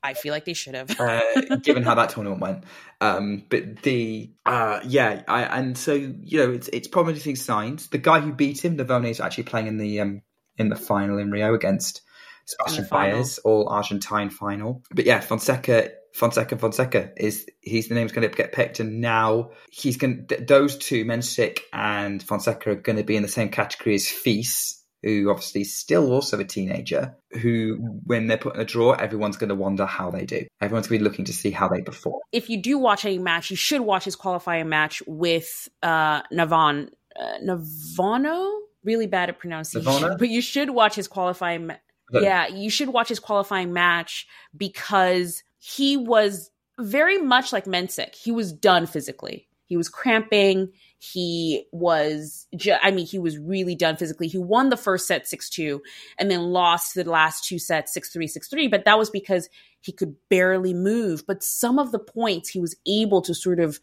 [0.09, 0.99] I feel like they should have.
[0.99, 2.65] uh, given how that tournament went.
[3.03, 7.89] Um, but the uh, yeah, I, and so you know, it's it's promising signs.
[7.89, 10.23] The guy who beat him, Navone, is actually playing in the um,
[10.57, 12.01] in the final in Rio against
[12.47, 12.87] Sebastian.
[12.91, 14.83] Baez, all Argentine final.
[14.91, 15.91] But yeah, Fonseca.
[16.15, 20.27] Fonseca, Fonseca is he's the name's going to get picked, and now he's going.
[20.27, 24.09] Th- those two, Mensik and Fonseca, are going to be in the same category as
[24.09, 27.17] Fils, who obviously is still also a teenager.
[27.41, 30.47] Who, when they're put in a draw, everyone's going to wonder how they do.
[30.61, 32.21] Everyone's going to be looking to see how they perform.
[32.33, 36.91] if you do watch any match, you should watch his qualifying match with uh Navan
[37.19, 38.59] uh, Navano.
[38.85, 41.67] Really bad at pronouncing, but you should watch his qualifying.
[41.67, 41.75] Ma-
[42.13, 44.27] yeah, you should watch his qualifying match
[44.57, 48.15] because he was very much like Mensik.
[48.15, 49.49] He was done physically.
[49.67, 50.73] He was cramping.
[51.01, 54.27] He was, ju- I mean, he was really done physically.
[54.27, 55.81] He won the first set 6 2
[56.19, 58.69] and then lost the last two sets 6 3, 6 3.
[58.69, 59.49] But that was because
[59.81, 61.25] he could barely move.
[61.27, 63.79] But some of the points he was able to sort of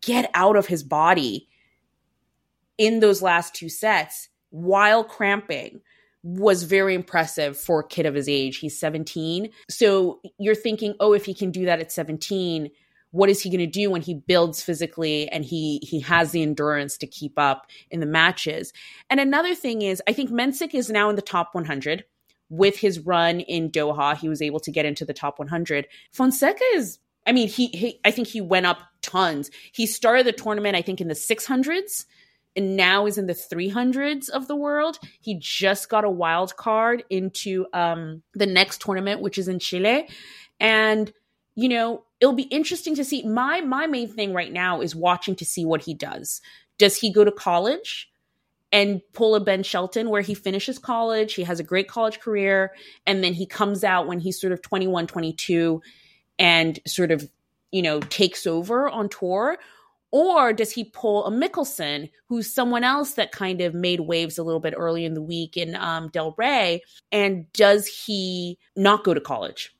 [0.00, 1.48] get out of his body
[2.78, 5.80] in those last two sets while cramping
[6.22, 8.58] was very impressive for a kid of his age.
[8.58, 9.50] He's 17.
[9.68, 12.70] So you're thinking, oh, if he can do that at 17,
[13.12, 16.42] what is he going to do when he builds physically and he he has the
[16.42, 18.72] endurance to keep up in the matches?
[19.08, 22.04] And another thing is, I think Mensik is now in the top 100
[22.48, 24.16] with his run in Doha.
[24.16, 25.86] He was able to get into the top 100.
[26.12, 29.50] Fonseca is, I mean, he, he I think he went up tons.
[29.72, 32.04] He started the tournament, I think, in the 600s
[32.56, 34.98] and now is in the 300s of the world.
[35.20, 40.08] He just got a wild card into um, the next tournament, which is in Chile.
[40.60, 41.12] And,
[41.54, 43.22] you know, it'll be interesting to see.
[43.24, 46.40] My my main thing right now is watching to see what he does.
[46.78, 48.10] Does he go to college
[48.72, 52.72] and pull a Ben Shelton where he finishes college, he has a great college career,
[53.06, 55.82] and then he comes out when he's sort of 21, 22
[56.38, 57.28] and sort of,
[57.70, 59.58] you know, takes over on tour?
[60.10, 64.42] Or does he pull a Michelsen, who's someone else that kind of made waves a
[64.42, 66.80] little bit early in the week in um, Delray?
[67.10, 69.74] And does he not go to college?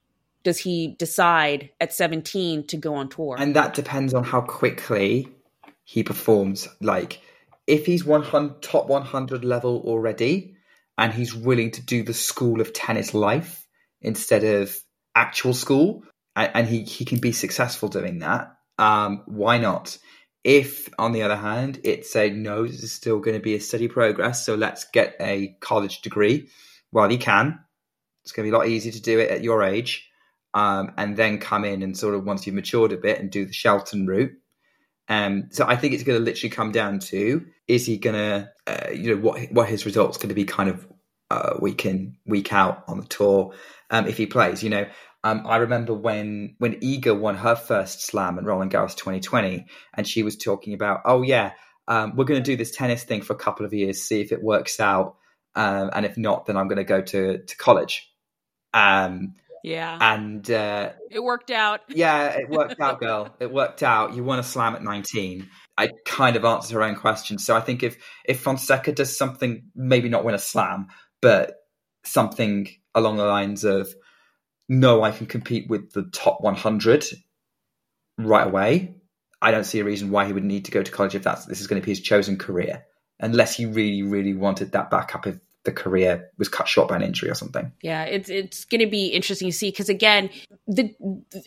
[0.44, 3.36] Does he decide at 17 to go on tour?
[3.38, 5.28] And that depends on how quickly
[5.84, 6.68] he performs.
[6.80, 7.20] Like,
[7.66, 10.56] if he's 100, top 100 level already
[10.98, 13.66] and he's willing to do the school of tennis life
[14.00, 14.76] instead of
[15.14, 16.02] actual school,
[16.34, 19.98] and, and he, he can be successful doing that, um, why not?
[20.44, 23.60] If, on the other hand, it's a no, this is still going to be a
[23.60, 26.48] steady progress, so let's get a college degree
[26.90, 27.60] while you can.
[28.24, 30.08] It's going to be a lot easier to do it at your age
[30.54, 33.44] um, and then come in and sort of once you've matured a bit and do
[33.44, 34.32] the Shelton route.
[35.08, 38.50] Um, so I think it's going to literally come down to is he going to,
[38.66, 40.86] uh, you know, what what his results going to be kind of
[41.30, 43.54] uh, week in week out on the tour
[43.90, 44.62] um, if he plays.
[44.62, 44.86] You know,
[45.24, 50.06] um, I remember when when Iga won her first slam at Roland Garros 2020, and
[50.06, 51.52] she was talking about, oh yeah,
[51.88, 54.32] um, we're going to do this tennis thing for a couple of years, see if
[54.32, 55.16] it works out,
[55.54, 58.08] um, and if not, then I'm going to go to to college.
[58.74, 59.98] Um, yeah.
[60.00, 61.80] and uh, it worked out.
[61.88, 63.34] yeah, it worked out, girl.
[63.40, 64.14] It worked out.
[64.14, 65.48] You won a slam at 19.
[65.78, 67.38] I kind of answered her own question.
[67.38, 70.88] So I think if if Fonseca does something, maybe not win a slam,
[71.20, 71.54] but
[72.04, 73.92] something along the lines of,
[74.68, 77.04] no, I can compete with the top 100
[78.18, 78.96] right away.
[79.40, 81.46] I don't see a reason why he would need to go to college if that's
[81.46, 82.84] this is going to be his chosen career,
[83.18, 87.02] unless he really, really wanted that backup of the career was cut short by an
[87.02, 87.72] injury or something.
[87.82, 90.30] Yeah, it's it's going to be interesting to see because again,
[90.66, 90.94] the,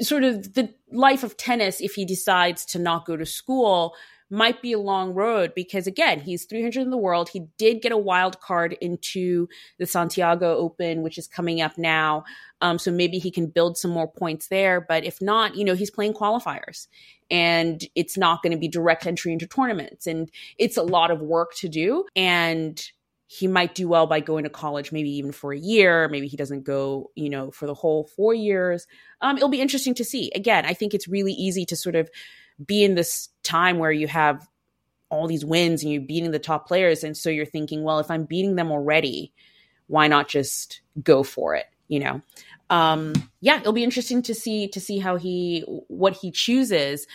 [0.01, 3.93] sort of the life of tennis if he decides to not go to school
[4.31, 7.29] might be a long road because again he's 300 in the world.
[7.29, 9.47] He did get a wild card into
[9.77, 12.23] the santiago open which is coming up now.
[12.61, 14.81] Um, so maybe he can build some more points there.
[14.81, 16.87] But if not you know he's playing qualifiers
[17.29, 20.07] and it's not going to be direct entry into tournaments.
[20.07, 22.05] And it's a lot of work to do.
[22.15, 22.83] And
[23.27, 26.37] he might do well by going to college maybe even for a year maybe he
[26.37, 28.87] doesn't go you know for the whole four years
[29.21, 32.09] um, it'll be interesting to see again i think it's really easy to sort of
[32.63, 34.47] be in this time where you have
[35.09, 37.03] all these wins and you're beating the top players.
[37.03, 39.33] And so you're thinking, well, if I'm beating them already,
[39.87, 41.65] why not just go for it?
[41.87, 42.21] You know?
[42.69, 47.05] Um, yeah, it'll be interesting to see to see how he what he chooses.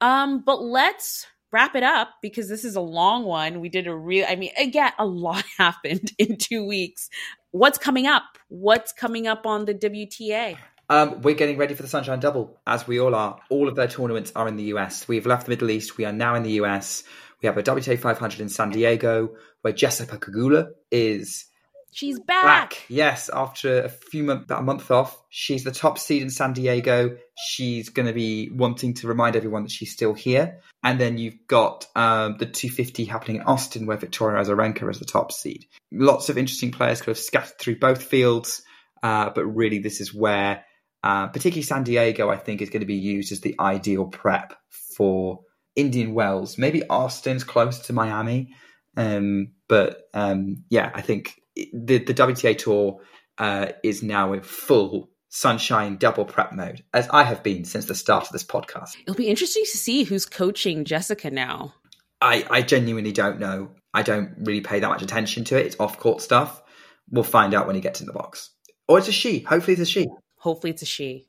[0.00, 3.60] Um, but let's wrap it up because this is a long one.
[3.60, 7.08] We did a real I mean, again, a lot happened in two weeks.
[7.52, 8.24] What's coming up?
[8.48, 10.58] What's coming up on the WTA?
[10.90, 13.38] Um, we're getting ready for the Sunshine Double, as we all are.
[13.48, 15.08] All of their tournaments are in the US.
[15.08, 15.96] We've left the Middle East.
[15.96, 17.04] We are now in the US.
[17.40, 21.46] We have a WTA 500 in San Diego, where Jessica Pegula is.
[21.94, 22.70] She's back.
[22.70, 22.84] back.
[22.88, 26.52] Yes, after a few months, about a month off, she's the top seed in San
[26.52, 27.16] Diego.
[27.36, 30.60] She's going to be wanting to remind everyone that she's still here.
[30.82, 35.04] And then you've got um, the 250 happening in Austin, where Victoria Azarenka is the
[35.04, 35.66] top seed.
[35.92, 38.62] Lots of interesting players could have scattered through both fields,
[39.04, 40.64] uh, but really, this is where
[41.04, 44.54] uh, particularly San Diego, I think, is going to be used as the ideal prep
[44.96, 45.42] for
[45.76, 46.58] Indian Wells.
[46.58, 48.54] Maybe Austin's close to Miami,
[48.96, 53.00] um, but um, yeah, I think the the WTA tour
[53.38, 57.94] uh, is now in full sunshine double prep mode, as I have been since the
[57.94, 58.96] start of this podcast.
[59.02, 61.74] It'll be interesting to see who's coaching Jessica now.
[62.20, 63.70] I, I genuinely don't know.
[63.92, 65.66] I don't really pay that much attention to it.
[65.66, 66.62] It's off court stuff.
[67.10, 68.50] We'll find out when he gets in the box.
[68.88, 69.40] Or it's a she.
[69.40, 70.06] Hopefully, it's a she.
[70.36, 71.26] Hopefully, it's a she.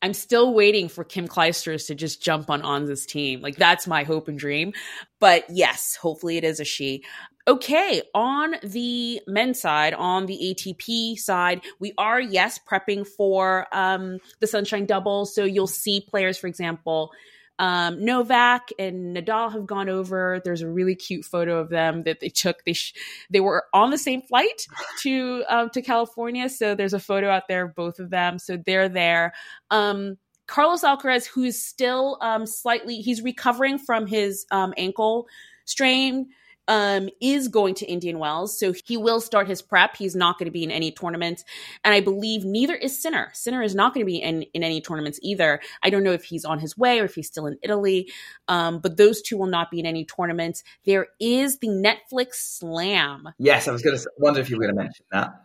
[0.00, 3.40] I'm still waiting for Kim Clijsters to just jump on Anza's team.
[3.40, 4.72] Like that's my hope and dream.
[5.18, 7.04] But yes, hopefully it is a she.
[7.48, 14.18] Okay, on the men's side, on the ATP side, we are yes prepping for um,
[14.40, 15.24] the Sunshine Double.
[15.24, 17.10] So you'll see players, for example,
[17.58, 20.42] um, Novak and Nadal have gone over.
[20.44, 22.64] There's a really cute photo of them that they took.
[22.66, 22.92] They sh-
[23.30, 24.66] they were on the same flight
[25.00, 28.38] to um, to California, so there's a photo out there of both of them.
[28.38, 29.32] So they're there.
[29.70, 35.26] Um, Carlos Alcaraz, who's still um, slightly, he's recovering from his um, ankle
[35.64, 36.28] strain
[36.68, 38.58] um, is going to Indian Wells.
[38.58, 39.96] So he will start his prep.
[39.96, 41.44] He's not going to be in any tournaments.
[41.82, 43.30] And I believe neither is Sinner.
[43.32, 45.60] Sinner is not going to be in, in any tournaments either.
[45.82, 48.12] I don't know if he's on his way or if he's still in Italy.
[48.46, 50.62] Um, but those two will not be in any tournaments.
[50.84, 53.28] There is the Netflix Slam.
[53.38, 55.44] Yes, I was going to wonder if you were going to mention that.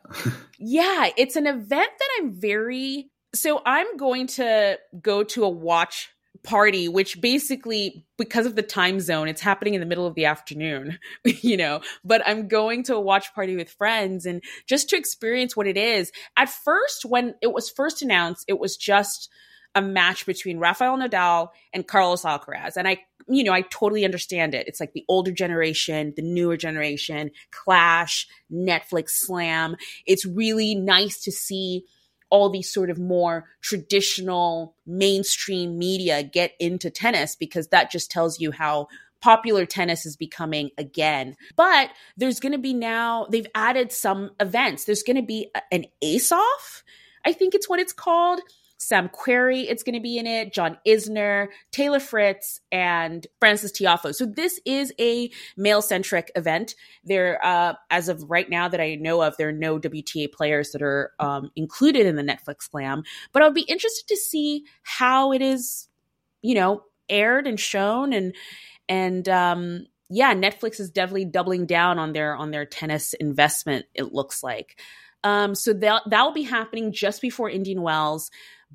[0.59, 3.09] yeah, it's an event that I'm very.
[3.33, 6.09] So I'm going to go to a watch
[6.43, 10.25] party, which basically, because of the time zone, it's happening in the middle of the
[10.25, 11.81] afternoon, you know.
[12.03, 15.77] But I'm going to a watch party with friends and just to experience what it
[15.77, 16.11] is.
[16.37, 19.29] At first, when it was first announced, it was just
[19.75, 22.77] a match between Rafael Nadal and Carlos Alcaraz.
[22.77, 24.67] And I, you know, I totally understand it.
[24.67, 29.75] It's like the older generation, the newer generation, clash, Netflix slam.
[30.05, 31.85] It's really nice to see
[32.33, 38.39] all these sort of more traditional mainstream media get into tennis because that just tells
[38.39, 38.87] you how
[39.21, 41.35] popular tennis is becoming again.
[41.55, 44.85] But there's going to be now, they've added some events.
[44.85, 46.83] There's going to be an ace off,
[47.23, 48.41] I think it's what it's called.
[48.77, 54.13] Sam Querrey, it's going to be in it, John Isner, Taylor Fritz, and Francis Tiafoe.
[54.13, 56.75] So this is a male centric event.
[57.03, 60.71] There, uh, as of right now that I know of, there are no WTA players
[60.71, 63.03] that are um, included in the Netflix Slam.
[63.31, 65.87] But I would be interested to see how it is,
[66.41, 68.35] you know, aired and shown, and
[68.89, 73.85] and um, yeah, Netflix is definitely doubling down on their on their tennis investment.
[73.93, 74.79] It looks like.
[75.23, 78.29] Um, so that that will be happening just before Indian Wells.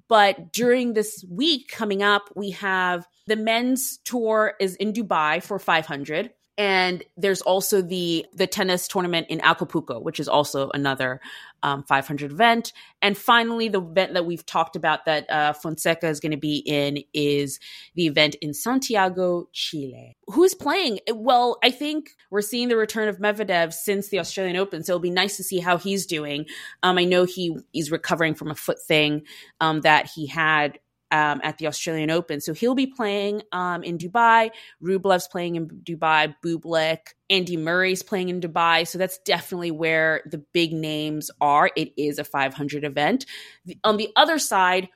[0.09, 5.59] But during this week coming up, we have the men's tour is in Dubai for
[5.59, 11.21] 500 and there's also the the tennis tournament in Acapulco, which is also another
[11.63, 12.73] um, 500 event.
[13.01, 16.57] And finally, the event that we've talked about that uh, Fonseca is going to be
[16.59, 17.61] in is
[17.95, 20.17] the event in Santiago, Chile.
[20.27, 20.99] Who's playing?
[21.13, 25.01] Well, I think we're seeing the return of Medvedev since the Australian Open, so it'll
[25.01, 26.47] be nice to see how he's doing.
[26.83, 29.23] Um, I know he he's recovering from a foot thing
[29.61, 30.81] um, that he had
[31.11, 32.41] um, at the Australian Open.
[32.41, 34.51] So he'll be playing um, in Dubai.
[34.83, 36.35] Rublev's playing in Dubai.
[36.45, 38.87] Bublik, Andy Murray's playing in Dubai.
[38.87, 41.71] So that's definitely where the big names are.
[41.77, 43.27] It is a 500 event.
[43.65, 44.89] The, on the other side,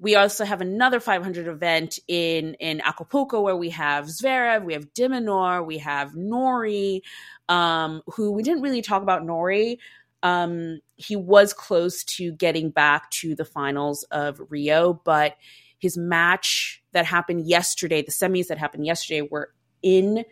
[0.00, 4.92] we also have another 500 event in in Acapulco where we have Zverev, we have
[4.94, 7.02] de Minaur, we have Norrie,
[7.48, 9.80] um, who we didn't really talk about Norrie.
[10.22, 15.36] Um, he was close to getting back to the finals of Rio, but
[15.78, 20.24] his match that happened yesterday, the semis that happened yesterday, were in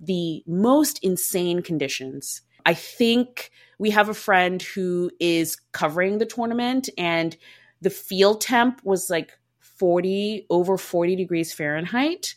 [0.00, 2.42] the most insane conditions.
[2.64, 7.36] I think we have a friend who is covering the tournament, and
[7.82, 12.34] the field temp was like 40, over 40 degrees Fahrenheit.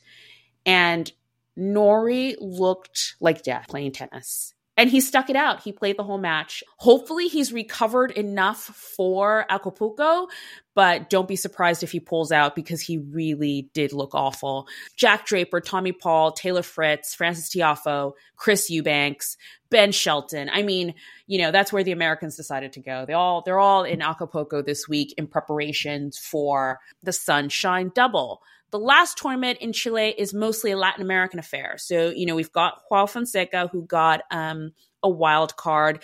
[0.65, 1.09] And
[1.55, 5.61] Norrie looked like death playing tennis and he stuck it out.
[5.61, 6.63] He played the whole match.
[6.77, 10.27] Hopefully, he's recovered enough for Acapulco,
[10.75, 14.67] but don't be surprised if he pulls out because he really did look awful.
[14.95, 19.35] Jack Draper, Tommy Paul, Taylor Fritz, Francis Tiafoe, Chris Eubanks,
[19.71, 20.49] Ben Shelton.
[20.53, 20.93] I mean,
[21.25, 23.05] you know, that's where the Americans decided to go.
[23.05, 28.41] They all they're all in Acapulco this week in preparations for the Sunshine Double.
[28.71, 31.75] The last tournament in Chile is mostly a Latin American affair.
[31.77, 36.03] So, you know, we've got Juan Fonseca, who got um, a wild card.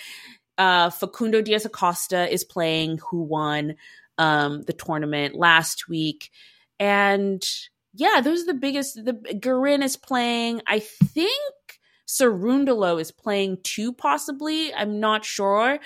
[0.58, 3.76] Uh, Facundo Diaz Acosta is playing, who won
[4.18, 6.32] um, the tournament last week.
[6.80, 7.44] And
[7.94, 8.96] yeah, those are the biggest.
[9.04, 10.62] The Garin is playing.
[10.68, 14.74] I think Cerundolo is playing too, possibly.
[14.74, 15.80] I'm not sure.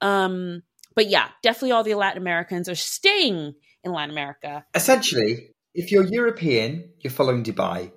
[0.00, 0.62] Um,
[0.94, 4.64] but yeah, definitely all the Latin Americans are staying in Latin America.
[4.74, 7.90] Essentially, if you're European, you're following Dubai.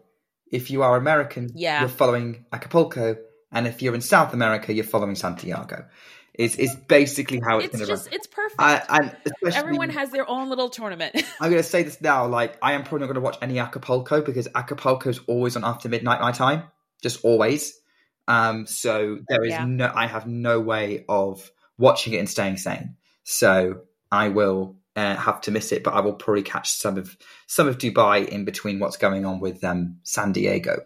[0.51, 1.81] If you are American, yeah.
[1.81, 3.17] you're following Acapulco.
[3.51, 5.85] And if you're in South America, you're following Santiago.
[6.33, 8.05] Is is basically how it's, it's to run.
[8.11, 8.61] It's perfect.
[8.61, 11.15] I, and Everyone has their own little tournament.
[11.41, 12.27] I'm going to say this now.
[12.27, 15.63] Like, I am probably not going to watch any Acapulco because Acapulco is always on
[15.63, 16.63] after midnight my time,
[17.01, 17.79] just always.
[18.27, 19.65] Um, so there is yeah.
[19.65, 21.49] no, I have no way of
[21.79, 22.97] watching it and staying sane.
[23.23, 23.81] So
[24.11, 27.15] I will uh, have to miss it, but I will probably catch some of
[27.45, 30.81] some of Dubai in between what's going on with um, San Diego.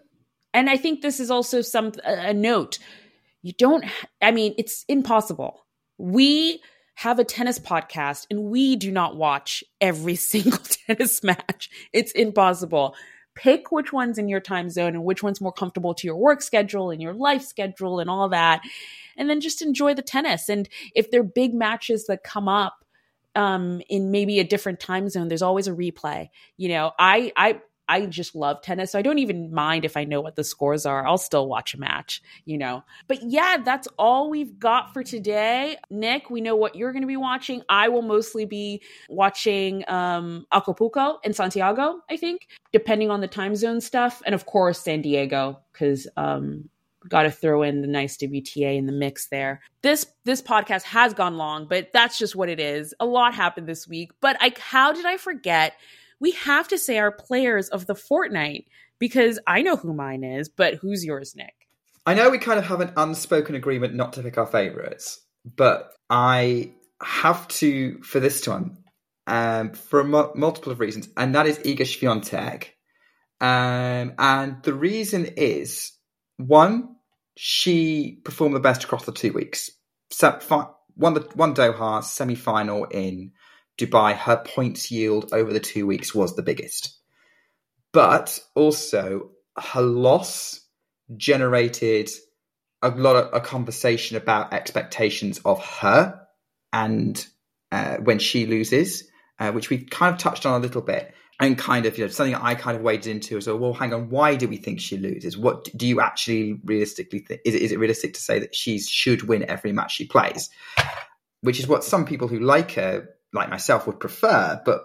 [0.53, 2.77] And I think this is also some a note.
[3.41, 3.85] You don't.
[4.21, 5.65] I mean, it's impossible.
[5.97, 6.61] We
[6.95, 11.69] have a tennis podcast, and we do not watch every single tennis match.
[11.93, 12.95] It's impossible.
[13.33, 16.41] Pick which one's in your time zone and which one's more comfortable to your work
[16.41, 18.59] schedule and your life schedule and all that.
[19.15, 20.49] And then just enjoy the tennis.
[20.49, 22.80] And if there are big matches that come up,
[23.35, 26.29] um, in maybe a different time zone, there's always a replay.
[26.57, 30.05] You know, I I I just love tennis, so I don't even mind if I
[30.05, 31.05] know what the scores are.
[31.05, 32.83] I'll still watch a match, you know.
[33.09, 35.75] But yeah, that's all we've got for today.
[35.89, 37.63] Nick, we know what you're going to be watching.
[37.67, 43.57] I will mostly be watching um, Acapulco and Santiago, I think, depending on the time
[43.57, 46.69] zone stuff, and of course San Diego because um,
[47.07, 49.61] got to throw in the nice WTA in the mix there.
[49.81, 52.93] This this podcast has gone long, but that's just what it is.
[52.99, 55.73] A lot happened this week, but I how did I forget?
[56.19, 58.67] We have to say our players of the fortnight
[58.99, 61.55] because I know who mine is, but who's yours, Nick?
[62.05, 65.93] I know we kind of have an unspoken agreement not to pick our favorites, but
[66.09, 66.71] I
[67.01, 68.77] have to for this one
[69.27, 72.65] um, for mu- multiple of reasons, and that is Iga Swiatek.
[73.39, 75.93] Um, and the reason is
[76.47, 76.95] one,
[77.35, 79.71] she performed the best across the two weeks.
[80.97, 83.31] Won the one Doha semi final in
[83.77, 84.13] Dubai.
[84.13, 86.97] Her points yield over the two weeks was the biggest,
[87.93, 90.59] but also her loss
[91.15, 92.09] generated
[92.81, 96.21] a lot of a conversation about expectations of her
[96.73, 97.25] and
[97.71, 99.07] uh, when she loses,
[99.39, 102.11] uh, which we kind of touched on a little bit and kind of you know
[102.11, 103.57] something I kind of waded into as well.
[103.57, 105.37] Well, hang on, why do we think she loses?
[105.37, 107.41] What do you actually realistically think?
[107.43, 110.49] Is it is it realistic to say that she should win every match she plays?
[111.41, 114.61] Which is what some people who like her, like myself, would prefer.
[114.63, 114.83] But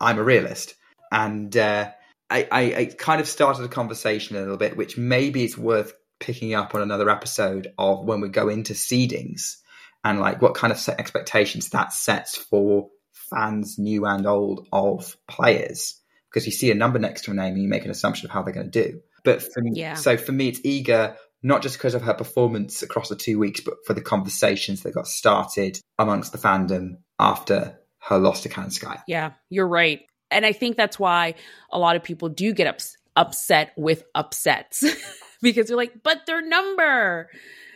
[0.00, 0.74] I'm a realist,
[1.12, 1.90] and uh,
[2.30, 5.92] I, I, I kind of started a conversation a little bit, which maybe it's worth
[6.20, 9.56] picking up on another episode of when we go into seedings
[10.04, 12.88] and like what kind of expectations that sets for
[13.30, 16.00] fans, new and old, of players
[16.30, 18.30] because you see a number next to a name and you make an assumption of
[18.30, 19.00] how they're going to do.
[19.24, 19.94] But for me, yeah.
[19.94, 23.60] so for me, it's Iga not just because of her performance across the two weeks,
[23.60, 29.02] but for the conversations that got started amongst the fandom after her loss to Kalinskaya.
[29.06, 30.00] Yeah, you're right.
[30.30, 31.34] And I think that's why
[31.70, 34.84] a lot of people do get ups- upset with upsets
[35.42, 37.30] because they're like, but their number,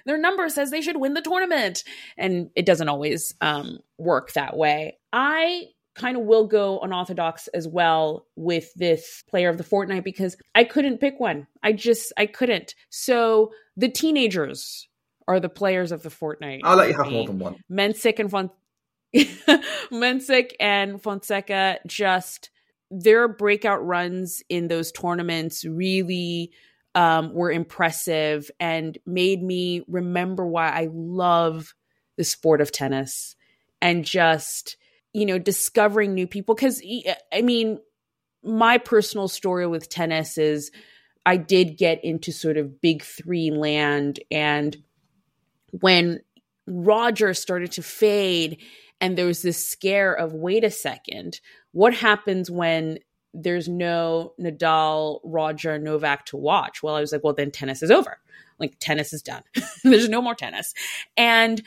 [0.07, 1.85] their number says they should win the tournament.
[2.17, 4.99] And it doesn't always um, work that way.
[5.13, 10.37] I kind of will go unorthodox as well with this player of the fortnight because
[10.55, 11.47] I couldn't pick one.
[11.63, 12.75] I just I couldn't.
[12.89, 14.89] So the teenagers
[15.29, 16.63] are the players of the fortnight.
[16.65, 17.57] I'll let you have more than one.
[17.71, 18.51] Mensik and Fon-
[19.93, 22.51] Mensik and Fonseca just
[22.91, 26.53] their breakout runs in those tournaments really
[26.95, 31.75] um, were impressive and made me remember why I love
[32.17, 33.35] the sport of tennis
[33.81, 34.77] and just
[35.13, 36.55] you know discovering new people.
[36.55, 36.83] Because
[37.33, 37.79] i mean
[38.43, 40.71] my personal story with tennis is
[41.25, 44.77] i did get into sort of big three land and
[45.81, 46.21] when
[46.67, 48.61] roger started to fade
[49.01, 51.41] and there was this scare of wait a second
[51.73, 52.99] what happens when
[53.35, 56.83] there's no nadal roger novak to watch?
[56.83, 58.19] Well i was like well then tennis is over.
[58.59, 59.43] Like tennis is done.
[59.83, 60.75] There's no more tennis.
[61.17, 61.63] And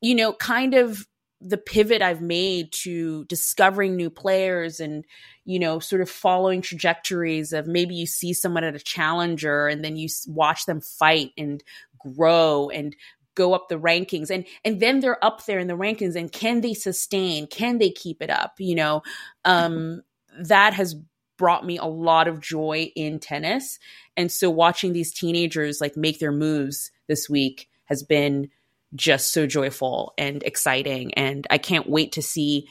[0.00, 1.06] you know kind of
[1.44, 5.04] the pivot I've made to discovering new players and,
[5.44, 9.84] you know, sort of following trajectories of maybe you see someone at a challenger and
[9.84, 11.62] then you watch them fight and
[11.98, 12.94] grow and
[13.34, 14.30] go up the rankings.
[14.30, 17.46] And and then they're up there in the rankings and can they sustain?
[17.46, 18.54] Can they keep it up?
[18.58, 19.02] You know
[19.44, 20.02] um
[20.38, 20.96] that has
[21.38, 23.78] brought me a lot of joy in tennis.
[24.16, 28.48] And so watching these teenagers like make their moves this week has been
[28.94, 31.14] just so joyful and exciting.
[31.14, 32.68] And I can't wait to see,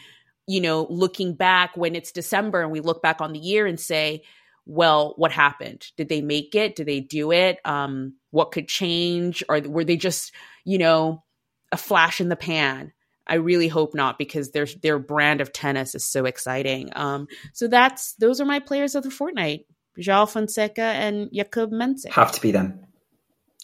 [0.47, 3.79] you know, looking back when it's December and we look back on the year and
[3.79, 4.23] say,
[4.65, 5.87] well, what happened?
[5.97, 6.75] Did they make it?
[6.75, 7.59] Did they do it?
[7.65, 9.43] Um, what could change?
[9.49, 10.33] Or were they just,
[10.63, 11.23] you know,
[11.71, 12.93] a flash in the pan?
[13.25, 16.89] I really hope not because their their brand of tennis is so exciting.
[16.95, 19.67] Um, so that's those are my players of the fortnight:
[19.97, 22.11] Joao Fonseca and Jakub Mensik.
[22.11, 22.79] Have to be them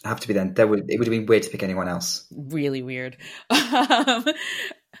[0.04, 0.54] have to be then.
[0.54, 2.26] There would it would have been weird to pick anyone else.
[2.30, 3.16] Really weird.
[3.50, 4.24] Um,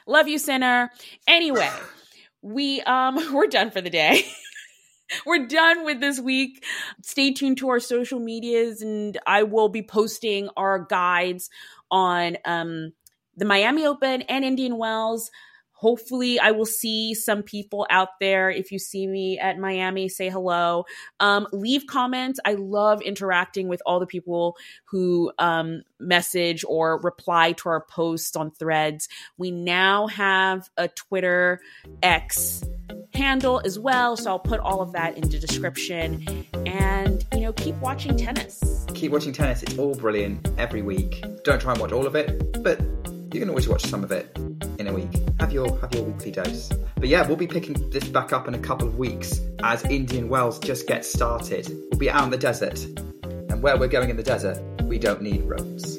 [0.06, 0.90] love you, Sinner.
[1.26, 1.70] Anyway,
[2.42, 4.24] we um we're done for the day.
[5.26, 6.64] we're done with this week.
[7.02, 11.50] Stay tuned to our social medias, and I will be posting our guides
[11.90, 12.92] on um
[13.36, 15.30] the Miami Open and Indian Wells
[15.78, 18.50] hopefully i will see some people out there.
[18.50, 20.84] If you see me at miami say hello.
[21.20, 22.40] Um, leave comments.
[22.44, 24.56] I love interacting with all the people
[24.86, 29.08] who um, message or reply to our posts on threads.
[29.36, 31.60] We now have a twitter
[32.02, 32.64] x
[33.14, 36.26] handle as well so i'll put all of that in the description.
[36.66, 38.84] And you know keep watching tennis.
[38.94, 39.62] Keep watching tennis.
[39.62, 41.24] It's all brilliant every week.
[41.44, 42.80] Don't try and watch all of it but
[43.32, 44.36] you can always watch some of it
[44.78, 45.10] in a week.
[45.40, 46.70] Have your have your weekly dose.
[46.96, 50.28] But yeah, we'll be picking this back up in a couple of weeks as Indian
[50.28, 51.68] Wells just gets started.
[51.90, 52.82] We'll be out in the desert,
[53.24, 55.98] and where we're going in the desert, we don't need roads.